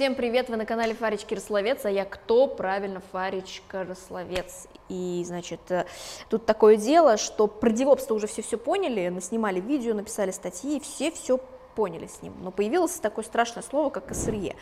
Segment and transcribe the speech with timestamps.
[0.00, 2.46] Всем привет, вы на канале Фарич Кирсловец, а я кто?
[2.46, 4.66] Правильно, Фарич Кирсловец.
[4.88, 5.84] И, значит, э,
[6.30, 11.38] тут такое дело, что про девопс уже все-все поняли, наснимали видео, написали статьи, все все
[11.76, 12.32] поняли с ним.
[12.40, 14.56] Но появилось такое страшное слово, как СРЕ.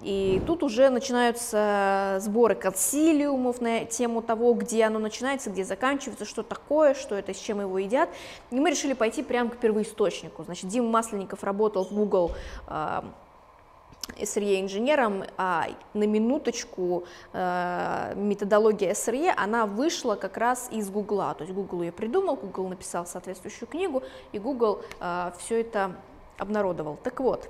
[0.00, 6.42] И тут уже начинаются сборы консилиумов на тему того, где оно начинается, где заканчивается, что
[6.42, 8.08] такое, что это, с чем его едят.
[8.50, 10.44] И мы решили пойти прямо к первоисточнику.
[10.44, 12.32] Значит, Дима Масленников работал в Google
[12.68, 13.02] э,
[14.16, 21.44] SRE инженером, а на минуточку э, методология SRE, она вышла как раз из Гугла, то
[21.44, 24.02] есть Google ее придумал, Google написал соответствующую книгу,
[24.32, 25.92] и Google э, все это
[26.38, 26.98] обнародовал.
[27.02, 27.48] Так вот,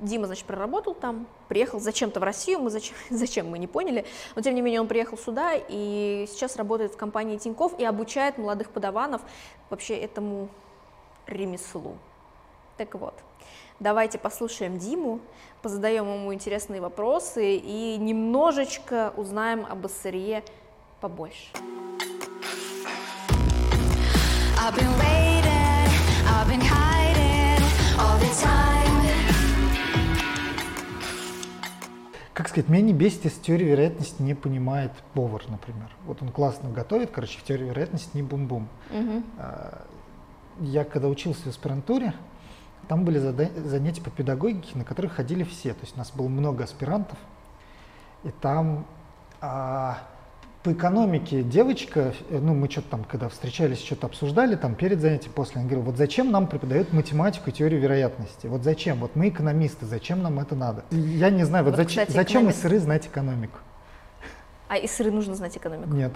[0.00, 4.04] Дима, значит, проработал там, приехал зачем-то в Россию, мы зачем, зачем мы не поняли,
[4.34, 8.38] но тем не менее он приехал сюда и сейчас работает в компании Тиньков и обучает
[8.38, 9.22] молодых подаванов
[9.70, 10.48] вообще этому
[11.26, 11.96] ремеслу.
[12.76, 13.14] Так вот,
[13.80, 15.20] давайте послушаем Диму,
[15.62, 20.42] позадаем ему интересные вопросы и немножечко узнаем об СРЕ
[21.00, 21.48] побольше.
[24.56, 25.90] I've been waiting,
[26.26, 27.62] I've been hiding
[27.98, 28.74] all the time.
[32.34, 35.88] как сказать, меня не бесит, если теорию вероятности не понимает повар, например.
[36.04, 38.68] Вот он классно готовит, короче, в теории вероятности не бум-бум.
[38.90, 39.22] Угу.
[40.60, 42.12] Я когда учился в аспирантуре,
[42.84, 45.74] там были занятия по педагогике, на которых ходили все.
[45.74, 47.18] То есть у нас было много аспирантов,
[48.22, 48.86] и там
[49.40, 49.98] а,
[50.64, 55.32] по экономике девочка, э, ну мы что-то там, когда встречались, что-то обсуждали, там перед занятием,
[55.34, 58.46] после, она говорила, вот зачем нам преподают математику и теорию вероятности?
[58.46, 58.98] Вот зачем?
[59.00, 60.84] Вот мы экономисты, зачем нам это надо?
[60.90, 62.58] Я не знаю, вот, вот зачем, кстати, зачем экономист...
[62.60, 63.58] ИСРы знать экономику?
[64.68, 65.90] А ИСРы нужно знать экономику?
[65.90, 66.12] Нет.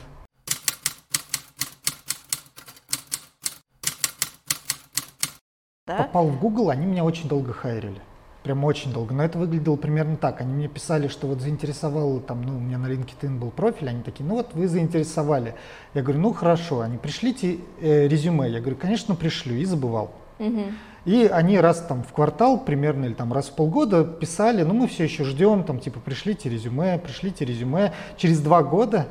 [5.89, 5.97] Да?
[5.97, 8.01] Попал в Google, они меня очень долго хайрили
[8.49, 9.15] прям очень долго.
[9.15, 10.41] Но это выглядело примерно так.
[10.41, 14.03] Они мне писали, что вот заинтересовал, там, ну, у меня на LinkedIn был профиль, они
[14.03, 15.55] такие, ну вот вы заинтересовали.
[15.93, 18.49] Я говорю, ну хорошо, они пришлите э, резюме.
[18.49, 20.13] Я говорю, конечно, пришлю, и забывал.
[20.39, 20.63] Угу.
[21.05, 24.89] И они раз там в квартал примерно или там раз в полгода писали, ну мы
[24.89, 27.93] все еще ждем, там типа пришлите резюме, пришлите резюме.
[28.17, 29.09] Через два года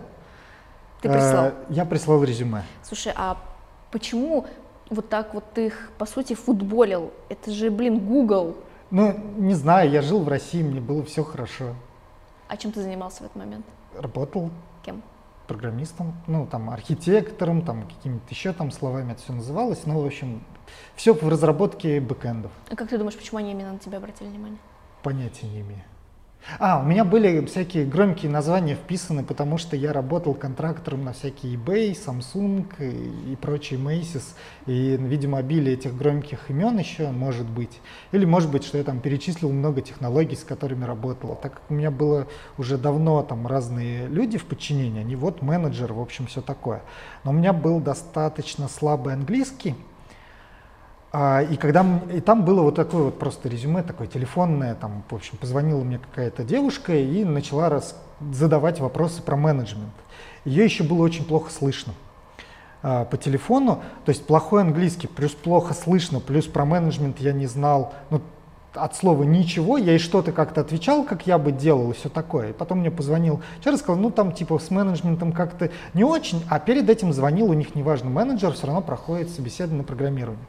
[1.02, 1.46] Ты прислал?
[1.46, 2.64] Э, я прислал резюме.
[2.82, 3.38] Слушай, а
[3.92, 4.48] почему
[4.90, 7.12] вот так вот их, по сути, футболил?
[7.30, 8.56] Это же, блин, Google.
[8.92, 11.76] Ну, не знаю, я жил в России, мне было все хорошо.
[12.48, 13.66] А чем ты занимался в этот момент?
[13.98, 14.50] Работал.
[14.84, 15.02] Кем?
[15.48, 19.86] Программистом, ну, там, архитектором, там, какими-то еще там словами это все называлось.
[19.86, 20.42] Ну, в общем,
[20.96, 22.52] все в разработке бэкэндов.
[22.70, 24.60] А как ты думаешь, почему они именно на тебя обратили внимание?
[25.04, 25.84] Понятия не имею.
[26.60, 31.56] А, у меня были всякие громкие названия вписаны, потому что я работал контрактором на всякие
[31.56, 34.34] eBay, Samsung и, и прочие Macy's.
[34.66, 37.80] И, видимо, обилие этих громких имен еще может быть.
[38.12, 41.38] Или может быть, что я там перечислил много технологий, с которыми работал.
[41.42, 45.92] Так как у меня было уже давно там разные люди в подчинении, они вот менеджер,
[45.94, 46.82] в общем, все такое.
[47.24, 49.76] Но у меня был достаточно слабый английский,
[51.20, 51.84] а, и когда
[52.14, 55.98] и там было вот такое вот просто резюме, такое телефонное, там, в общем, позвонила мне
[55.98, 58.00] какая-то девушка и начала раз,
[58.32, 59.96] задавать вопросы про менеджмент.
[60.46, 61.94] Ее еще было очень плохо слышно
[62.84, 67.48] а, по телефону, то есть плохой английский, плюс плохо слышно, плюс про менеджмент я не
[67.48, 68.22] знал, ну,
[68.76, 72.52] от слова ничего, я ей что-то как-то отвечал, как я бы делал, и все такое.
[72.52, 76.60] И потом мне позвонил человек, сказал, ну там типа с менеджментом как-то не очень, а
[76.60, 80.46] перед этим звонил, у них неважно менеджер, все равно проходит собеседование на программирование.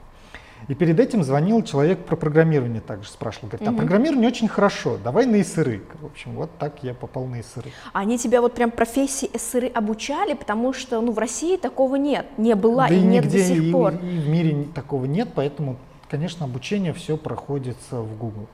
[0.66, 3.48] И перед этим звонил человек про программирование также спрашивал.
[3.48, 3.78] Говорит, а угу.
[3.78, 5.82] программирование очень хорошо, давай на ИСРы.
[6.00, 7.70] В общем, вот так я попал на ИСРы.
[7.92, 12.54] Они тебя вот прям профессии СРы обучали, потому что ну, в России такого нет, не
[12.54, 13.94] было да и, и нет нигде, до сих и, пор.
[13.94, 15.76] И в мире такого нет, поэтому,
[16.10, 18.46] конечно, обучение все проходится в Google.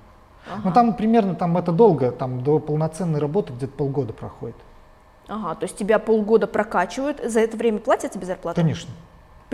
[0.46, 0.60] Ага.
[0.64, 4.56] Но там примерно там это долго, там до полноценной работы где-то полгода проходит.
[5.26, 8.60] Ага, то есть тебя полгода прокачивают, за это время платят тебе зарплату?
[8.60, 8.90] Конечно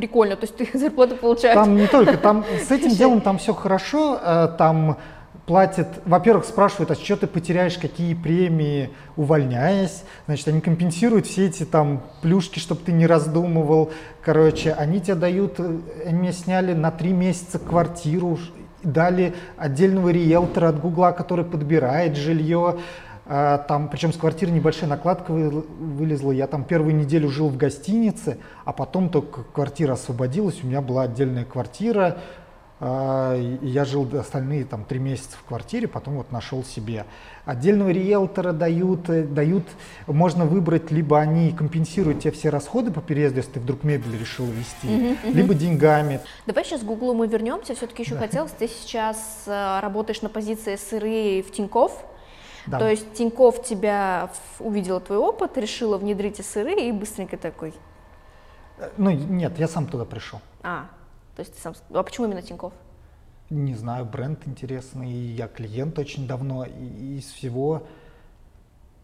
[0.00, 1.54] прикольно, то есть ты зарплату получаешь.
[1.54, 4.96] Там не только, там с этим делом там все хорошо, э, там
[5.46, 11.64] платят, во-первых, спрашивают, а что ты потеряешь, какие премии, увольняясь, значит, они компенсируют все эти
[11.64, 13.90] там плюшки, чтобы ты не раздумывал,
[14.22, 18.38] короче, они тебе дают, э, они мне сняли на три месяца квартиру,
[18.82, 22.78] дали отдельного риэлтора от Гугла, который подбирает жилье,
[23.32, 26.32] а, там, причем с квартиры небольшая накладка вылезла.
[26.32, 31.02] Я там первую неделю жил в гостинице, а потом только квартира освободилась, у меня была
[31.02, 32.18] отдельная квартира.
[32.80, 37.04] А, я жил остальные там три месяца в квартире, потом вот нашел себе.
[37.44, 39.62] Отдельного риэлтора дают, э, дают,
[40.08, 44.46] можно выбрать, либо они компенсируют тебе все расходы по переезду, если ты вдруг мебель решил
[44.46, 46.18] вести, либо деньгами.
[46.46, 48.22] Давай сейчас к Гуглу мы вернемся, все-таки еще да.
[48.22, 51.92] хотелось, ты сейчас э, работаешь на позиции сыры в Тинькофф,
[52.66, 52.78] да.
[52.78, 57.74] То есть Тиньков тебя увидела твой опыт, решила внедрить сыры и быстренько такой.
[58.78, 60.40] Э, ну нет, я сам туда пришел.
[60.62, 60.88] А,
[61.36, 61.74] то есть ты сам...
[61.92, 62.72] А почему именно Тиньков?
[63.50, 67.82] Не знаю, бренд интересный, я клиент очень давно, и из всего...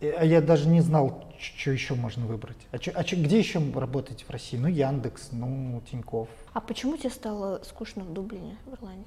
[0.00, 2.58] А я даже не знал, что еще можно выбрать.
[2.70, 4.58] А, чё, а чё, где еще работать в России?
[4.58, 6.28] Ну, Яндекс, ну, Тиньков.
[6.52, 9.06] А почему тебе стало скучно в Дублине, в Ирландии?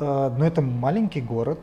[0.00, 1.60] А, ну, это маленький город,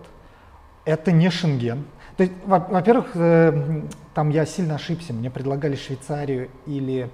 [0.87, 1.85] это не Шенген.
[2.15, 3.83] То есть, во-первых, э,
[4.15, 5.13] там я сильно ошибся.
[5.13, 7.09] Мне предлагали Швейцарию или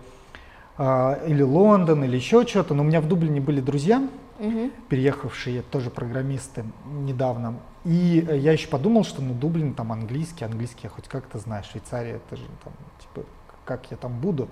[0.78, 2.74] а, или Лондон, или еще что-то.
[2.74, 4.08] Но у меня в Дублине были друзья,
[4.40, 4.72] угу.
[4.90, 7.60] переехавшие, тоже программисты недавно.
[7.86, 12.16] И я еще подумал, что ну Дублин там английский, английский я хоть как-то знаю, Швейцария
[12.16, 13.28] это же там, типа,
[13.66, 14.50] как я там буду.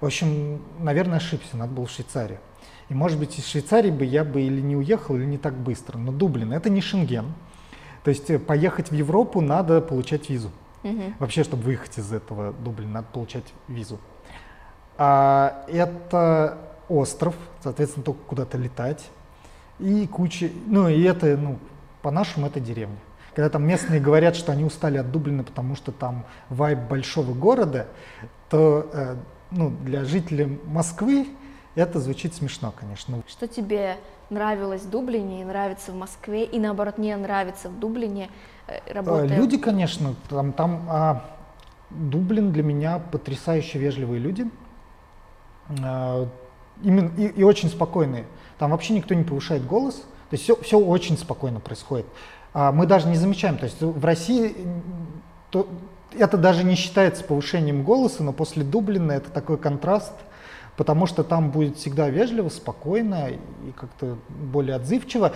[0.00, 2.40] В общем, наверное, ошибся, надо было в Швейцарию.
[2.88, 5.96] И может быть из Швейцарии бы я бы или не уехал, или не так быстро.
[5.96, 7.26] Но Дублин это не Шенген.
[8.04, 10.50] То есть э, поехать в Европу надо получать визу.
[10.84, 11.14] Угу.
[11.20, 13.98] Вообще, чтобы выехать из этого Дублина, надо получать визу.
[14.98, 16.58] А, это
[16.88, 19.08] остров, соответственно, только куда-то летать.
[19.78, 21.58] И куча, ну и это, ну,
[22.02, 22.98] по-нашему это деревня.
[23.34, 27.86] Когда там местные говорят, что они устали от Дублина, потому что там вайб большого города,
[28.50, 29.16] то э,
[29.50, 31.28] ну, для жителей Москвы
[31.74, 33.22] это звучит смешно, конечно.
[33.26, 33.96] Что тебе
[34.32, 38.30] нравилось в Дублине и нравится в Москве, и наоборот не нравится в Дублине,
[38.66, 39.36] э, работая?
[39.36, 41.24] Люди, конечно, там, там а,
[41.90, 44.50] Дублин для меня потрясающе вежливые люди.
[45.82, 46.26] А,
[46.82, 48.24] именно, и, и очень спокойные.
[48.58, 52.06] Там вообще никто не повышает голос, то есть все, все очень спокойно происходит.
[52.54, 54.54] А мы даже не замечаем, то есть в России
[55.50, 55.68] то,
[56.18, 60.12] это даже не считается повышением голоса, но после Дублина это такой контраст,
[60.76, 65.32] потому что там будет всегда вежливо, спокойно и как-то более отзывчиво.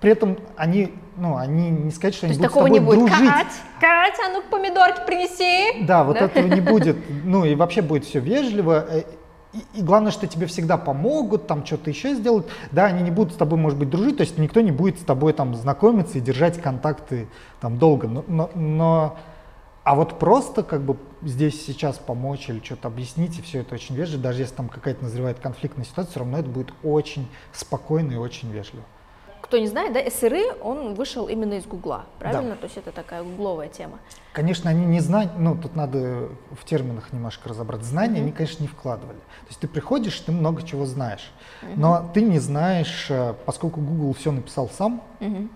[0.00, 2.86] При этом они, ну, они не сказать, что То они будут такого с тобой не
[2.86, 2.98] будет.
[2.98, 3.32] дружить.
[3.32, 5.84] Кать, Кать, а ну помидорки принеси.
[5.86, 6.26] Да, вот да?
[6.26, 6.96] этого не будет.
[7.24, 8.86] Ну и вообще будет все вежливо.
[8.90, 9.02] Э,
[9.54, 12.46] и, и главное, что тебе всегда помогут, там что-то еще сделают.
[12.72, 15.02] Да, они не будут с тобой, может быть, дружить, то есть никто не будет с
[15.02, 17.26] тобой там знакомиться и держать контакты
[17.60, 18.06] там долго.
[18.06, 19.16] Но, но, но
[19.86, 23.94] а вот просто как бы здесь сейчас помочь или что-то объяснить, и все это очень
[23.94, 28.16] вежливо, даже если там какая-то назревает конфликтная ситуация, все равно это будет очень спокойно и
[28.16, 28.82] очень вежливо
[29.46, 32.54] кто не знает, да, SRE, он вышел именно из Гугла, правильно?
[32.54, 32.56] Да.
[32.56, 34.00] То есть это такая гугловая тема.
[34.32, 37.84] Конечно, они не знают, ну, тут надо в терминах немножко разобрать.
[37.84, 38.22] Знания mm-hmm.
[38.22, 39.18] они, конечно, не вкладывали.
[39.18, 41.30] То есть ты приходишь, ты много чего знаешь,
[41.62, 41.74] mm-hmm.
[41.76, 45.48] но ты не знаешь, э, поскольку Google все написал сам, mm-hmm.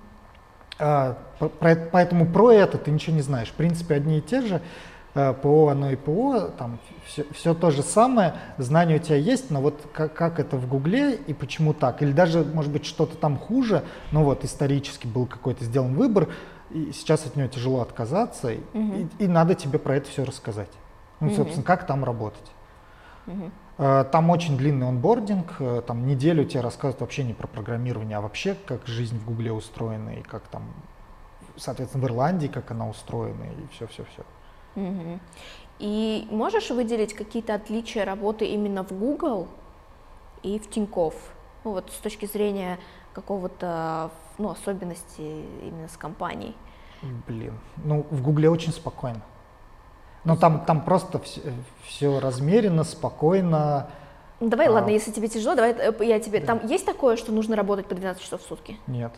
[1.90, 3.48] Поэтому про это ты ничего не знаешь.
[3.48, 4.60] В принципе, одни и те же
[5.12, 9.50] Э, ПО, оно и ПО, там все, все то же самое, знания у тебя есть,
[9.50, 13.16] но вот как, как это в Гугле и почему так, или даже, может быть, что-то
[13.16, 13.82] там хуже,
[14.12, 16.28] но вот исторически был какой-то сделан выбор,
[16.70, 19.08] и сейчас от него тяжело отказаться, угу.
[19.18, 20.70] и, и надо тебе про это все рассказать.
[21.18, 21.36] Ну, угу.
[21.36, 22.52] собственно, как там работать.
[23.26, 23.50] Угу.
[23.80, 28.54] Там очень длинный онбординг, э, там неделю тебе рассказывают вообще не про программирование, а вообще
[28.66, 30.64] как жизнь в Гугле устроена, и как там,
[31.56, 34.22] соответственно, в Ирландии, как она устроена, и все-все-все.
[34.76, 35.20] Угу.
[35.78, 39.48] И можешь выделить какие-то отличия работы именно в Google
[40.42, 41.14] и в Тинькофф?
[41.64, 42.78] Ну вот с точки зрения
[43.14, 45.22] какого-то, ну, особенности
[45.62, 46.54] именно с компанией.
[47.26, 49.22] Блин, ну в Гугле очень спокойно.
[50.24, 51.40] Но там, там просто все,
[51.84, 53.88] все размеренно, спокойно.
[54.40, 54.72] Ну, давай, а...
[54.72, 56.40] ладно, если тебе тяжело, давай э, я тебе.
[56.40, 56.46] Да.
[56.46, 58.78] Там есть такое, что нужно работать по 12 часов в сутки?
[58.86, 59.12] Нет.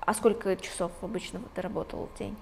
[0.00, 2.36] А сколько часов обычно ты работал в день?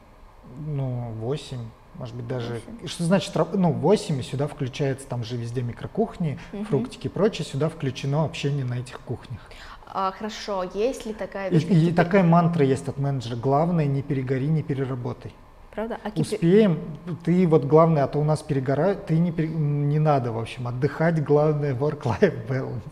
[0.66, 1.58] Ну, 8
[1.98, 2.86] может быть даже, 8.
[2.86, 6.64] что значит, ну, 8, и сюда включается там же везде микрокухни, угу.
[6.64, 9.40] фруктики и прочее, сюда включено общение на этих кухнях.
[9.86, 11.64] А, хорошо, есть ли такая вещь?
[11.64, 15.34] И, и такая мантра есть от менеджера, главное не перегори, не переработай.
[15.78, 16.00] Правда?
[16.02, 16.34] А кипи...
[16.34, 16.80] Успеем,
[17.24, 21.22] ты вот главное, а то у нас перегорает, ты не, не надо, в общем, отдыхать,
[21.22, 22.82] главное work-life balance.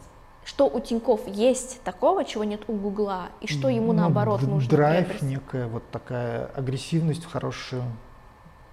[0.45, 4.71] Что у Тиньков есть такого, чего нет у Гугла, и что ему ну, наоборот нужно?
[4.71, 7.83] Драйв, некая вот такая агрессивность в хорошую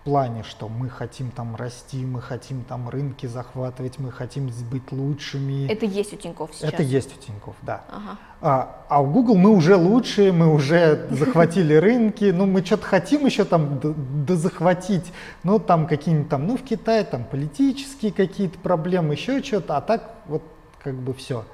[0.04, 5.68] плане, что мы хотим там расти, мы хотим там рынки захватывать, мы хотим быть лучшими.
[5.68, 6.74] Это есть у Тиньков сейчас?
[6.74, 7.84] Это есть у Тиньков, да.
[7.90, 8.18] Ага.
[8.42, 13.26] А, а у Google мы уже лучшие, мы уже захватили рынки, ну мы что-то хотим
[13.26, 13.80] еще там
[14.28, 19.82] захватить, ну там какие-нибудь там, ну в Китае там политические какие-то проблемы, еще что-то, а
[19.82, 20.44] так вот
[20.84, 21.46] как бы все,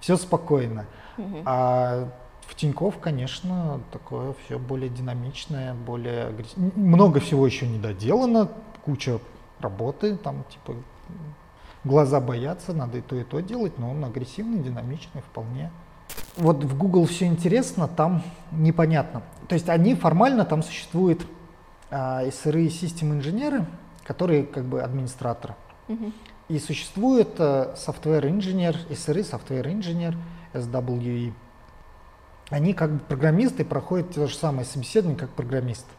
[0.00, 0.86] все спокойно.
[1.44, 2.08] А
[2.46, 6.72] в Тинькофф, конечно, такое все более динамичное, более агрессивное.
[6.74, 8.50] Много всего еще не доделано,
[8.84, 9.18] куча
[9.60, 10.74] работы, там типа
[11.84, 15.70] глаза боятся, надо и то, и то делать, но он агрессивный, динамичный вполне.
[16.36, 18.22] Вот в Google все интересно, там
[18.52, 19.22] непонятно.
[19.48, 21.26] То есть они формально, там существуют
[21.90, 23.66] а, SRE систем инженеры,
[24.04, 25.54] которые как бы администраторы.
[25.88, 26.12] Угу.
[26.48, 30.16] И существует а, software инженер, SRE, software инженер,
[30.52, 31.32] SWE.
[32.54, 35.90] Они как бы программисты проходят то же самое собеседование, как программисты.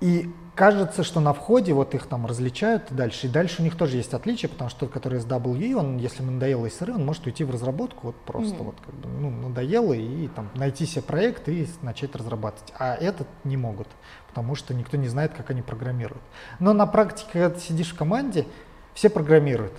[0.00, 3.26] И кажется, что на входе вот их там различают дальше.
[3.26, 6.22] И дальше у них тоже есть отличие, потому что тот, который с W, он, если
[6.22, 8.64] ему надоело SRE, он может уйти в разработку вот просто mm-hmm.
[8.64, 12.72] вот как бы, ну, надоело и там найти себе проект и начать разрабатывать.
[12.78, 13.88] А этот не могут,
[14.28, 16.22] потому что никто не знает, как они программируют.
[16.58, 18.46] Но на практике, когда ты сидишь в команде,
[18.94, 19.74] все программируют.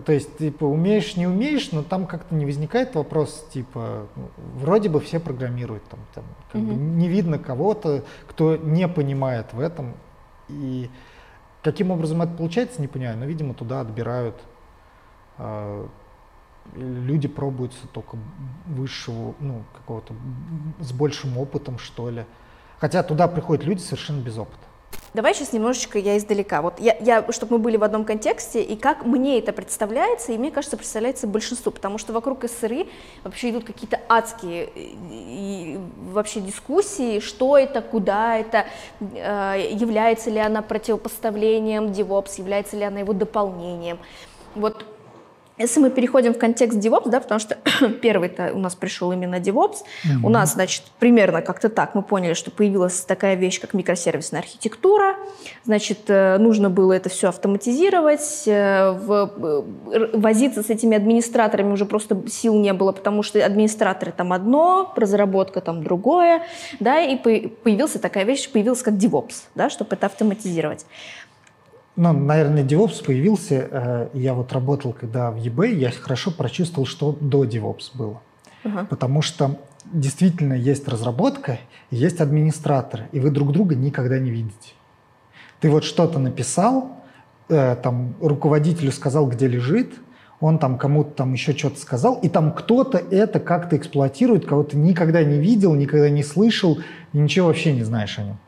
[0.00, 4.06] То есть, типа, умеешь, не умеешь, но там как-то не возникает вопрос, типа,
[4.36, 6.70] вроде бы все программируют, там, там как угу.
[6.70, 9.94] бы не видно кого-то, кто не понимает в этом.
[10.48, 10.88] И
[11.62, 14.36] каким образом это получается, не понимаю, но, видимо, туда отбирают
[15.36, 15.86] э,
[16.74, 18.16] люди пробуются только
[18.66, 20.14] высшего, ну, какого-то
[20.80, 22.24] с большим опытом, что ли.
[22.78, 24.64] Хотя туда приходят люди совершенно без опыта.
[25.14, 26.62] Давай сейчас немножечко я издалека.
[26.62, 30.38] Вот я, я, чтобы мы были в одном контексте, и как мне это представляется, и
[30.38, 32.88] мне кажется, представляется большинству, потому что вокруг СРИ
[33.22, 35.78] вообще идут какие-то адские и
[36.12, 38.64] вообще дискуссии, что это, куда это,
[39.00, 43.98] э, является ли она противопоставлением DevOps, является ли она его дополнением.
[44.54, 44.84] Вот
[45.58, 47.56] если мы переходим в контекст DevOps, да, потому что
[48.02, 50.24] первый-то у нас пришел именно DevOps, mm-hmm.
[50.24, 55.16] у нас, значит, примерно как-то так мы поняли, что появилась такая вещь, как микросервисная архитектура,
[55.64, 61.84] значит, э, нужно было это все автоматизировать, э, в, э, возиться с этими администраторами уже
[61.84, 66.42] просто сил не было, потому что администраторы там одно, разработка там другое,
[66.80, 70.86] да, и появилась такая вещь, появилась как DevOps, да, чтобы это автоматизировать
[71.96, 77.16] ну, наверное, DevOps появился, э, я вот работал когда в eBay, я хорошо прочувствовал, что
[77.20, 78.22] до DevOps было.
[78.64, 78.86] Uh-huh.
[78.86, 81.58] Потому что действительно есть разработка,
[81.90, 84.72] есть администратор, и вы друг друга никогда не видите.
[85.60, 86.96] Ты вот что-то написал,
[87.48, 89.92] э, там руководителю сказал, где лежит,
[90.40, 94.76] он там кому-то там еще что-то сказал, и там кто-то это как-то эксплуатирует, кого ты
[94.76, 96.78] никогда не видел, никогда не слышал,
[97.12, 98.38] ничего вообще не знаешь о нем.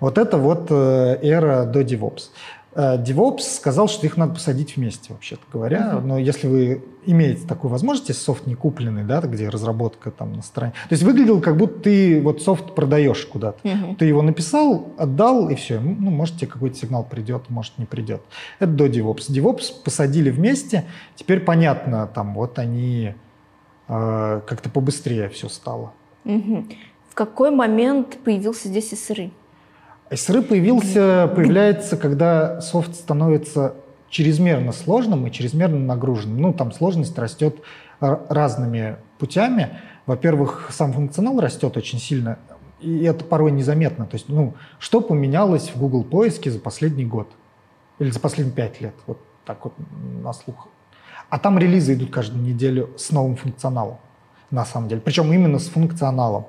[0.00, 2.30] Вот это вот э, эра до DevOps.
[2.74, 6.00] Э, DevOps сказал, что их надо посадить вместе, вообще-то говоря.
[6.00, 10.42] Но если вы имеете такую возможность, если софт не купленный, да, где разработка там на
[10.42, 10.72] стороне.
[10.88, 13.66] То есть выглядел, как будто ты вот софт продаешь куда-то.
[13.66, 13.96] Uh-huh.
[13.96, 15.80] Ты его написал, отдал, и все.
[15.80, 18.22] Ну, может, тебе какой-то сигнал придет, может, не придет.
[18.58, 19.30] Это до DevOps.
[19.30, 20.84] DevOps посадили вместе.
[21.14, 23.14] Теперь понятно, там вот они
[23.88, 25.92] э, как-то побыстрее все стало.
[26.24, 26.72] Uh-huh.
[27.10, 29.30] В какой момент появился здесь SRE?
[30.10, 33.74] SRE появился, появляется, когда софт становится
[34.10, 36.40] чрезмерно сложным и чрезмерно нагруженным.
[36.40, 37.56] Ну, там сложность растет
[38.00, 39.78] разными путями.
[40.06, 42.38] Во-первых, сам функционал растет очень сильно,
[42.80, 44.04] и это порой незаметно.
[44.04, 47.28] То есть, ну, что поменялось в Google поиске за последний год?
[47.98, 48.94] Или за последние пять лет?
[49.06, 49.72] Вот так вот
[50.22, 50.68] на слух.
[51.30, 53.98] А там релизы идут каждую неделю с новым функционалом,
[54.50, 55.00] на самом деле.
[55.00, 56.46] Причем именно с функционалом.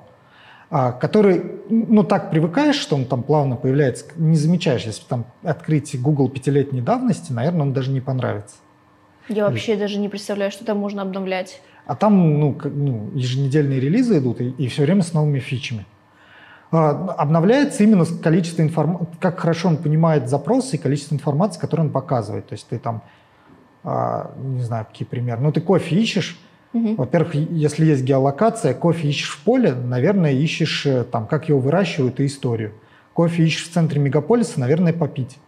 [0.68, 6.00] А, который, ну, так привыкаешь, что он там плавно появляется, не замечаешь, если там открыть
[6.00, 8.56] Google пятилетней давности, наверное, он даже не понравится.
[9.28, 9.80] Я вообще Или...
[9.80, 11.60] даже не представляю, что там можно обновлять.
[11.86, 15.86] А там, ну, ну еженедельные релизы идут, и, и все время с новыми фичами.
[16.72, 21.92] А, обновляется именно количество информации, как хорошо он понимает запросы и количество информации, которую он
[21.92, 22.48] показывает.
[22.48, 23.02] То есть ты там,
[23.84, 26.40] а, не знаю, какие примеры, ну, ты кофе ищешь,
[26.76, 26.94] Угу.
[26.96, 32.20] Во-первых, если есть геолокация, кофе ищешь в поле, наверное, ищешь э, там, как его выращивают
[32.20, 32.72] и историю.
[33.14, 35.38] Кофе ищешь в центре мегаполиса, наверное, попить.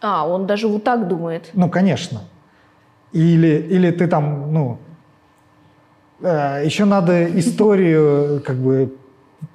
[0.00, 1.50] А, он даже вот так думает.
[1.52, 2.22] Ну, конечно.
[3.12, 4.78] Или, или ты там, ну,
[6.22, 8.94] э, еще надо историю, как бы,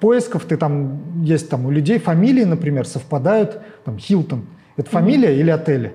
[0.00, 4.46] поисков, ты там, есть там у людей фамилии, например, совпадают, там, Хилтон.
[4.76, 5.94] Это фамилия mm или отели?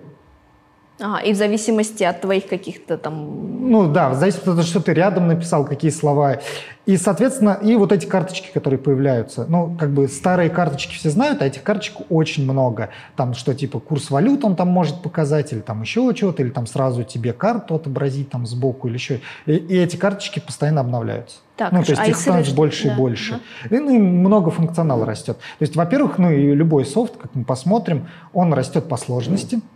[1.03, 3.69] Ага, и в зависимости от твоих каких-то там...
[3.69, 6.39] Ну да, в зависимости от того, что ты рядом написал, какие слова.
[6.85, 9.45] И, соответственно, и вот эти карточки, которые появляются.
[9.49, 12.89] Ну, как бы старые карточки все знают, а этих карточек очень много.
[13.17, 16.67] Там что, типа, курс валют он там может показать, или там еще чего-то, или там
[16.67, 19.19] сразу тебе карту отобразить там сбоку, или еще.
[19.45, 21.39] И, и эти карточки постоянно обновляются.
[21.57, 23.41] Так, ну, то есть а их становится больше да, и больше.
[23.69, 23.75] Да.
[23.75, 25.37] И, ну, и много функционала растет.
[25.37, 29.57] То есть, во-первых, ну и любой софт, как мы посмотрим, он растет по сложности.
[29.57, 29.72] А,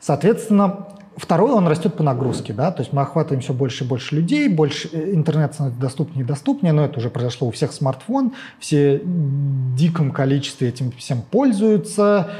[0.00, 0.86] соответственно,
[1.18, 4.48] Второй, он растет по нагрузке, да, то есть мы охватываем все больше и больше людей,
[4.48, 8.98] больше э, интернет становится доступнее и доступнее, но это уже произошло у всех смартфон, все
[8.98, 12.30] в диком количестве этим всем пользуются,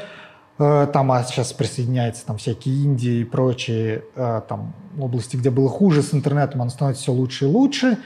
[0.60, 5.68] э, там а сейчас присоединяются там всякие Индии и прочие э, там области, где было
[5.68, 7.98] хуже с интернетом, оно становится все лучше и лучше.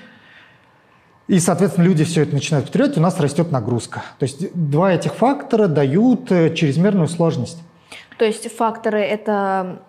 [1.29, 4.03] И, соответственно, люди все это начинают потерять, у нас растет нагрузка.
[4.19, 7.59] То есть два этих фактора дают чрезмерную сложность.
[8.23, 9.81] То есть факторы это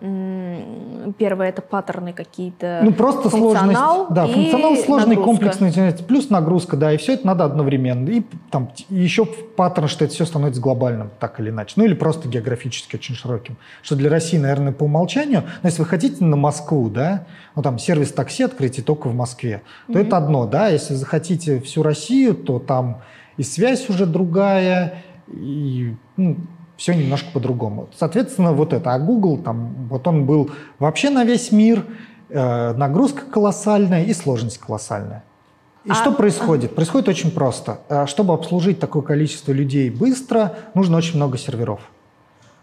[1.20, 2.80] первое это паттерны какие-то.
[2.82, 5.24] Ну просто сложность, да, функционал сложный, нагрузка.
[5.24, 8.10] комплексный, плюс нагрузка, да, и все это надо одновременно.
[8.10, 12.28] И там еще паттерн, что это все становится глобальным, так или иначе, ну или просто
[12.28, 15.44] географически очень широким, что для России, наверное, по умолчанию.
[15.62, 19.62] Но если вы хотите на Москву, да, ну там сервис такси открытий только в Москве,
[19.86, 20.08] то mm-hmm.
[20.08, 20.70] это одно, да.
[20.70, 23.04] Если захотите всю Россию, то там
[23.38, 26.38] и связь уже другая, и ну,
[26.78, 27.90] все немножко по-другому.
[27.98, 28.94] Соответственно, вот это.
[28.94, 31.86] А Google, там, вот он был вообще на весь мир,
[32.30, 35.24] э, нагрузка колоссальная и сложность колоссальная.
[35.86, 36.76] И а, что происходит?
[36.76, 37.80] Происходит очень просто.
[37.90, 41.82] Э, чтобы обслужить такое количество людей быстро, нужно очень много серверов.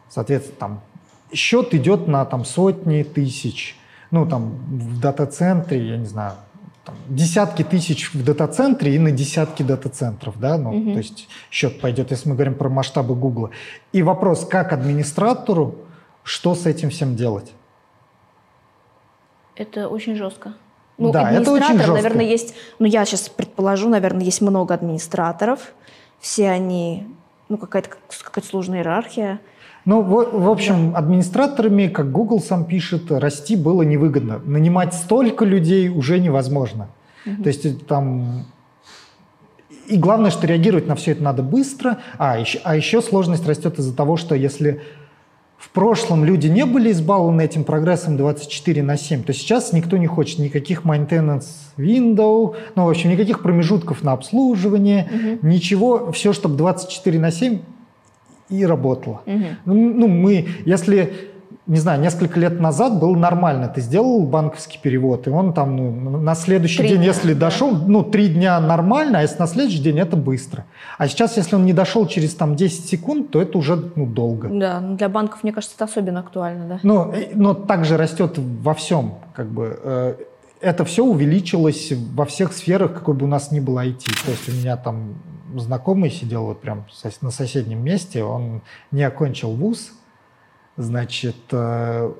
[0.08, 0.80] Соответственно, там
[1.32, 3.76] счет идет на там, сотни тысяч.
[4.10, 6.32] Ну, там, в дата-центре, я не знаю,
[7.08, 10.92] десятки тысяч в дата-центре и на десятки дата-центров, да, ну, угу.
[10.92, 13.50] то есть счет пойдет, если мы говорим про масштабы Гугла.
[13.92, 15.76] И вопрос, как администратору,
[16.22, 17.52] что с этим всем делать?
[19.56, 20.54] Это очень жестко.
[20.98, 21.92] Ну, да, это очень жестко.
[21.92, 25.72] наверное, есть, ну, я сейчас предположу, наверное, есть много администраторов,
[26.18, 27.06] все они,
[27.48, 27.90] ну, какая-то
[28.22, 29.40] какая сложная иерархия,
[29.84, 34.40] ну, в, в общем, администраторами, как Google сам пишет, расти было невыгодно.
[34.44, 36.88] Нанимать столько людей уже невозможно.
[37.26, 37.42] Угу.
[37.42, 38.46] То есть э, там...
[39.88, 41.98] И главное, что реагировать на все это надо быстро.
[42.18, 44.82] А еще, а еще сложность растет из-за того, что если
[45.56, 50.06] в прошлом люди не были избалованы этим прогрессом 24 на 7, то сейчас никто не
[50.06, 51.46] хочет никаких maintenance
[51.76, 55.46] window, ну, в общем, никаких промежутков на обслуживание, угу.
[55.48, 57.60] ничего, все, чтобы 24 на 7
[58.50, 59.22] и работало.
[59.26, 59.74] Угу.
[59.74, 61.12] Ну, мы, если,
[61.66, 66.18] не знаю, несколько лет назад было нормально, ты сделал банковский перевод, и он там ну,
[66.18, 67.46] на следующий три день, дня, если да.
[67.46, 70.64] дошел, ну, три дня нормально, а если на следующий день, это быстро.
[70.98, 74.48] А сейчас, если он не дошел через там 10 секунд, то это уже ну, долго.
[74.48, 76.80] Да, для банков, мне кажется, это особенно актуально, да.
[76.82, 80.14] Ну, но также растет во всем, как бы, э,
[80.60, 84.04] это все увеличилось во всех сферах, какой бы у нас ни было IT.
[84.24, 85.14] То есть у меня там
[85.56, 86.86] знакомый сидел вот прям
[87.22, 89.92] на соседнем месте, он не окончил вуз,
[90.76, 92.12] значит, э,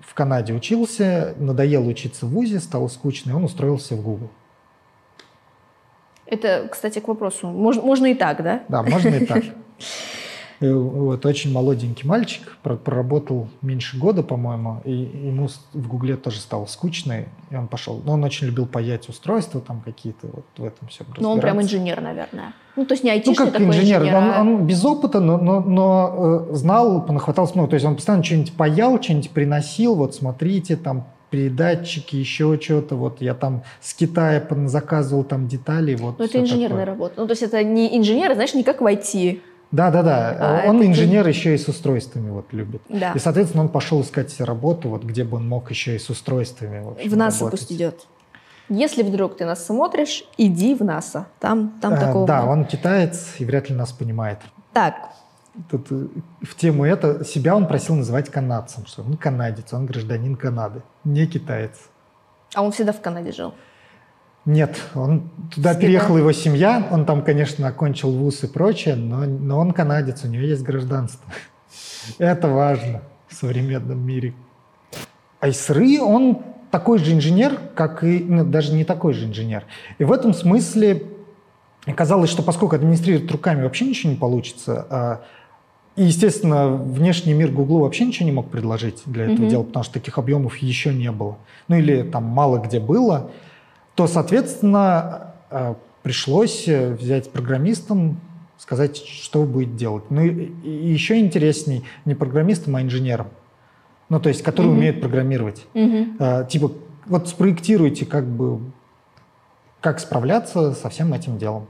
[0.00, 4.30] в Канаде учился, надоел учиться в ВУЗе, стало скучно, и он устроился в Google.
[6.26, 7.48] Это, кстати, к вопросу.
[7.48, 8.62] Можно, можно и так, да?
[8.68, 9.44] Да, можно и так.
[10.60, 17.26] Вот очень молоденький мальчик, проработал меньше года, по-моему, и ему в Гугле тоже стало скучно,
[17.50, 18.02] и он пошел.
[18.04, 21.04] Но он очень любил паять устройства там какие-то, вот в этом все.
[21.18, 22.54] Но он прям инженер, наверное.
[22.74, 24.40] Ну, то есть не айтишный Ну, как такой инженер, инженер он, а...
[24.40, 27.70] он без опыта, но, но, но э, знал, понахватался много.
[27.70, 32.96] То есть он постоянно что-нибудь паял, что-нибудь приносил, вот смотрите, там передатчики, еще что-то.
[32.96, 35.94] Вот я там с Китая заказывал там детали.
[35.94, 36.84] Вот Но это инженерная такое.
[36.86, 37.14] работа.
[37.16, 39.40] Ну, то есть это не инженер, знаешь, не как в IT.
[39.70, 40.62] Да, да, да.
[40.64, 41.30] А, он инженер ты...
[41.30, 42.80] еще и с устройствами вот любит.
[42.88, 43.12] Да.
[43.12, 46.08] И, соответственно, он пошел искать себе работу, вот где бы он мог еще и с
[46.08, 46.82] устройствами.
[46.82, 47.60] В, общем, в НАСА работать.
[47.60, 48.06] пусть идет.
[48.70, 51.26] Если вдруг ты нас смотришь, иди в НАСА.
[51.38, 52.48] Там, там а, такого Да, нет.
[52.48, 54.38] он китаец и вряд ли нас понимает.
[54.72, 55.10] Так.
[55.70, 56.06] Тут э,
[56.42, 61.26] в тему это себя он просил называть канадцем, что он канадец, он гражданин Канады, не
[61.26, 61.72] китаец.
[62.54, 63.54] А он всегда в Канаде жил?
[64.48, 65.74] Нет, он туда Всегда.
[65.74, 70.28] переехала его семья, он там, конечно, окончил вуз и прочее, но, но он канадец, у
[70.28, 71.30] него есть гражданство.
[72.18, 74.32] Это важно в современном мире.
[75.40, 76.38] Айсры, он
[76.70, 79.64] такой же инженер, как и, ну, даже не такой же инженер.
[79.98, 81.02] И в этом смысле
[81.94, 85.20] казалось, что поскольку администрировать руками вообще ничего не получится, а,
[85.94, 89.50] и, естественно, внешний мир Гуглу вообще ничего не мог предложить для этого mm-hmm.
[89.50, 91.36] дела, потому что таких объемов еще не было.
[91.68, 93.30] Ну или там мало где было–
[93.98, 98.20] то, соответственно, э, пришлось э, взять программистам,
[98.56, 100.04] сказать, что будет делать.
[100.08, 103.26] Ну и, еще интересней не программистам, а инженерам.
[104.08, 104.76] Ну, то есть, которые mm-hmm.
[104.78, 105.66] умеют программировать.
[105.74, 106.46] Mm-hmm.
[106.46, 106.70] Типа,
[107.06, 108.60] вот спроектируйте, как бы,
[109.80, 111.66] как справляться со всем этим делом.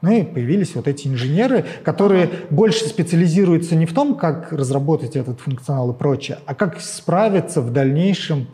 [0.00, 2.36] Ну и появились вот эти инженеры, которые ага.
[2.50, 7.72] больше специализируются не в том, как разработать этот функционал и прочее, а как справиться в
[7.72, 8.48] дальнейшем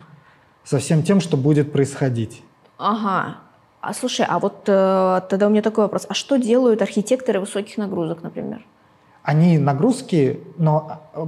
[0.63, 2.43] со всем тем, что будет происходить.
[2.77, 3.37] Ага.
[3.81, 6.05] А слушай, а вот э, тогда у меня такой вопрос.
[6.09, 8.65] А что делают архитекторы высоких нагрузок, например?
[9.23, 11.25] Они нагрузки, но э,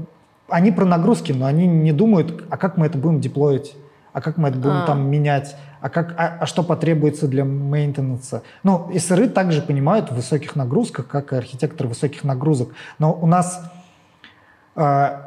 [0.50, 3.76] они про нагрузки, но они не думают, а как мы это будем деплоить,
[4.14, 4.86] а как мы это будем А.
[4.88, 8.42] там менять, а, как, а, а что потребуется для мейнтенанса.
[8.64, 12.70] Ну, СРы также понимают в высоких нагрузках, как и архитекторы высоких нагрузок.
[12.98, 13.72] Но у нас,
[14.76, 15.27] э,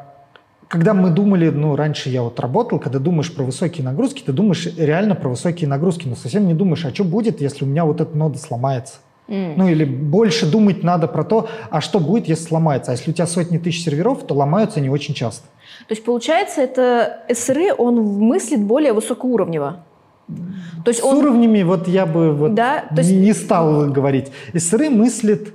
[0.71, 4.69] когда мы думали, ну, раньше я вот работал, когда думаешь про высокие нагрузки, ты думаешь
[4.77, 7.99] реально про высокие нагрузки, но совсем не думаешь, а что будет, если у меня вот
[7.99, 8.95] эта нода сломается.
[9.27, 12.91] Ну или больше думать надо про то, а что будет, если сломается.
[12.91, 15.45] А если у тебя сотни тысяч серверов, то ломаются они очень часто.
[15.87, 19.83] То есть, получается, это СРы, он мыслит более высокоуровнево.
[20.27, 21.17] То есть С он...
[21.17, 24.31] уровнями вот я бы вот Да, то есть- не, стал говорить.
[24.55, 25.53] СРы мыслит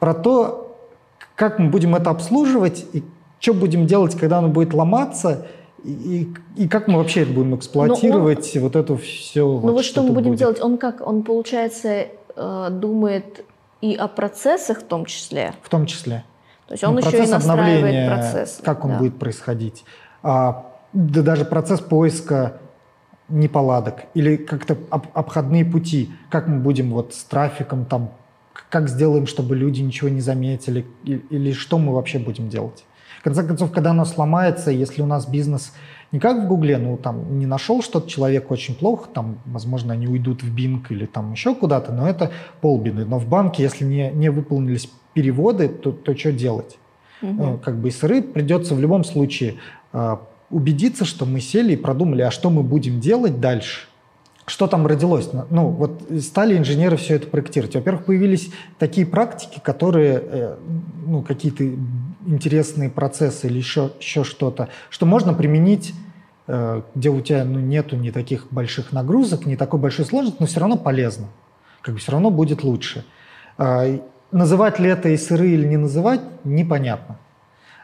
[0.00, 0.76] про то,
[1.36, 3.02] как мы будем это обслуживать и
[3.40, 5.46] что будем делать, когда оно будет ломаться,
[5.84, 5.90] и,
[6.56, 9.46] и- и как мы вообще это будем эксплуатировать, вот это все.
[9.46, 10.60] Ну вот что мы будем делать?
[10.60, 11.06] Он как?
[11.06, 13.44] Он, получается, э, думает
[13.80, 15.52] и о процессах в том числе.
[15.62, 16.24] В том числе.
[16.66, 18.58] То есть он Ну, еще и процесс настраивает обновления, процесс.
[18.64, 18.98] как он да.
[18.98, 19.84] будет происходить.
[20.22, 22.58] А, да даже процесс поиска
[23.28, 28.10] неполадок или как-то об- обходные пути, как мы будем вот с трафиком там,
[28.70, 32.84] как сделаем, чтобы люди ничего не заметили, и- или что мы вообще будем делать.
[33.26, 35.72] Конце концов, когда оно сломается, если у нас бизнес
[36.12, 40.06] не как в Гугле, ну там не нашел что-то человек очень плохо, там, возможно, они
[40.06, 43.04] уйдут в Bing или там еще куда-то, но это полбеды.
[43.04, 46.78] Но в банке, если не, не выполнились переводы, то, то что делать?
[47.20, 47.36] Мгм.
[47.36, 49.56] Ну, как бы СРы придется в любом случае
[49.92, 50.16] э,
[50.48, 53.88] убедиться, что мы сели и продумали, а что мы будем делать дальше.
[54.46, 55.30] Что там родилось?
[55.50, 57.74] Ну, вот стали инженеры все это проектировать.
[57.74, 60.56] Во-первых, появились такие практики, которые, э,
[61.04, 61.64] ну, какие-то
[62.26, 65.94] интересные процессы или еще, еще что-то, что можно применить,
[66.46, 70.46] э, где у тебя ну, нету ни таких больших нагрузок, не такой большой сложности, но
[70.46, 71.28] все равно полезно.
[71.82, 73.04] Как бы все равно будет лучше.
[73.58, 73.86] А,
[74.32, 77.16] Называть ли это СРы или не называть, непонятно.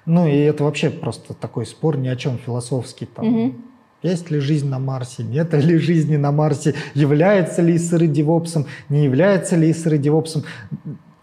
[0.06, 3.06] Ну и это вообще просто такой спор ни о чем философский.
[3.06, 3.62] Там, Мгм.
[4.02, 9.04] Есть ли жизнь на Марсе, нет ли жизни на Марсе, является ли СРы девопсом, не
[9.04, 10.42] является ли СРы девопсом.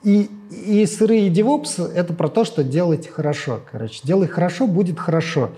[0.03, 3.59] И, и СРы и девопс— это про то, что делать хорошо.
[3.69, 5.49] Короче, делай хорошо, будет хорошо.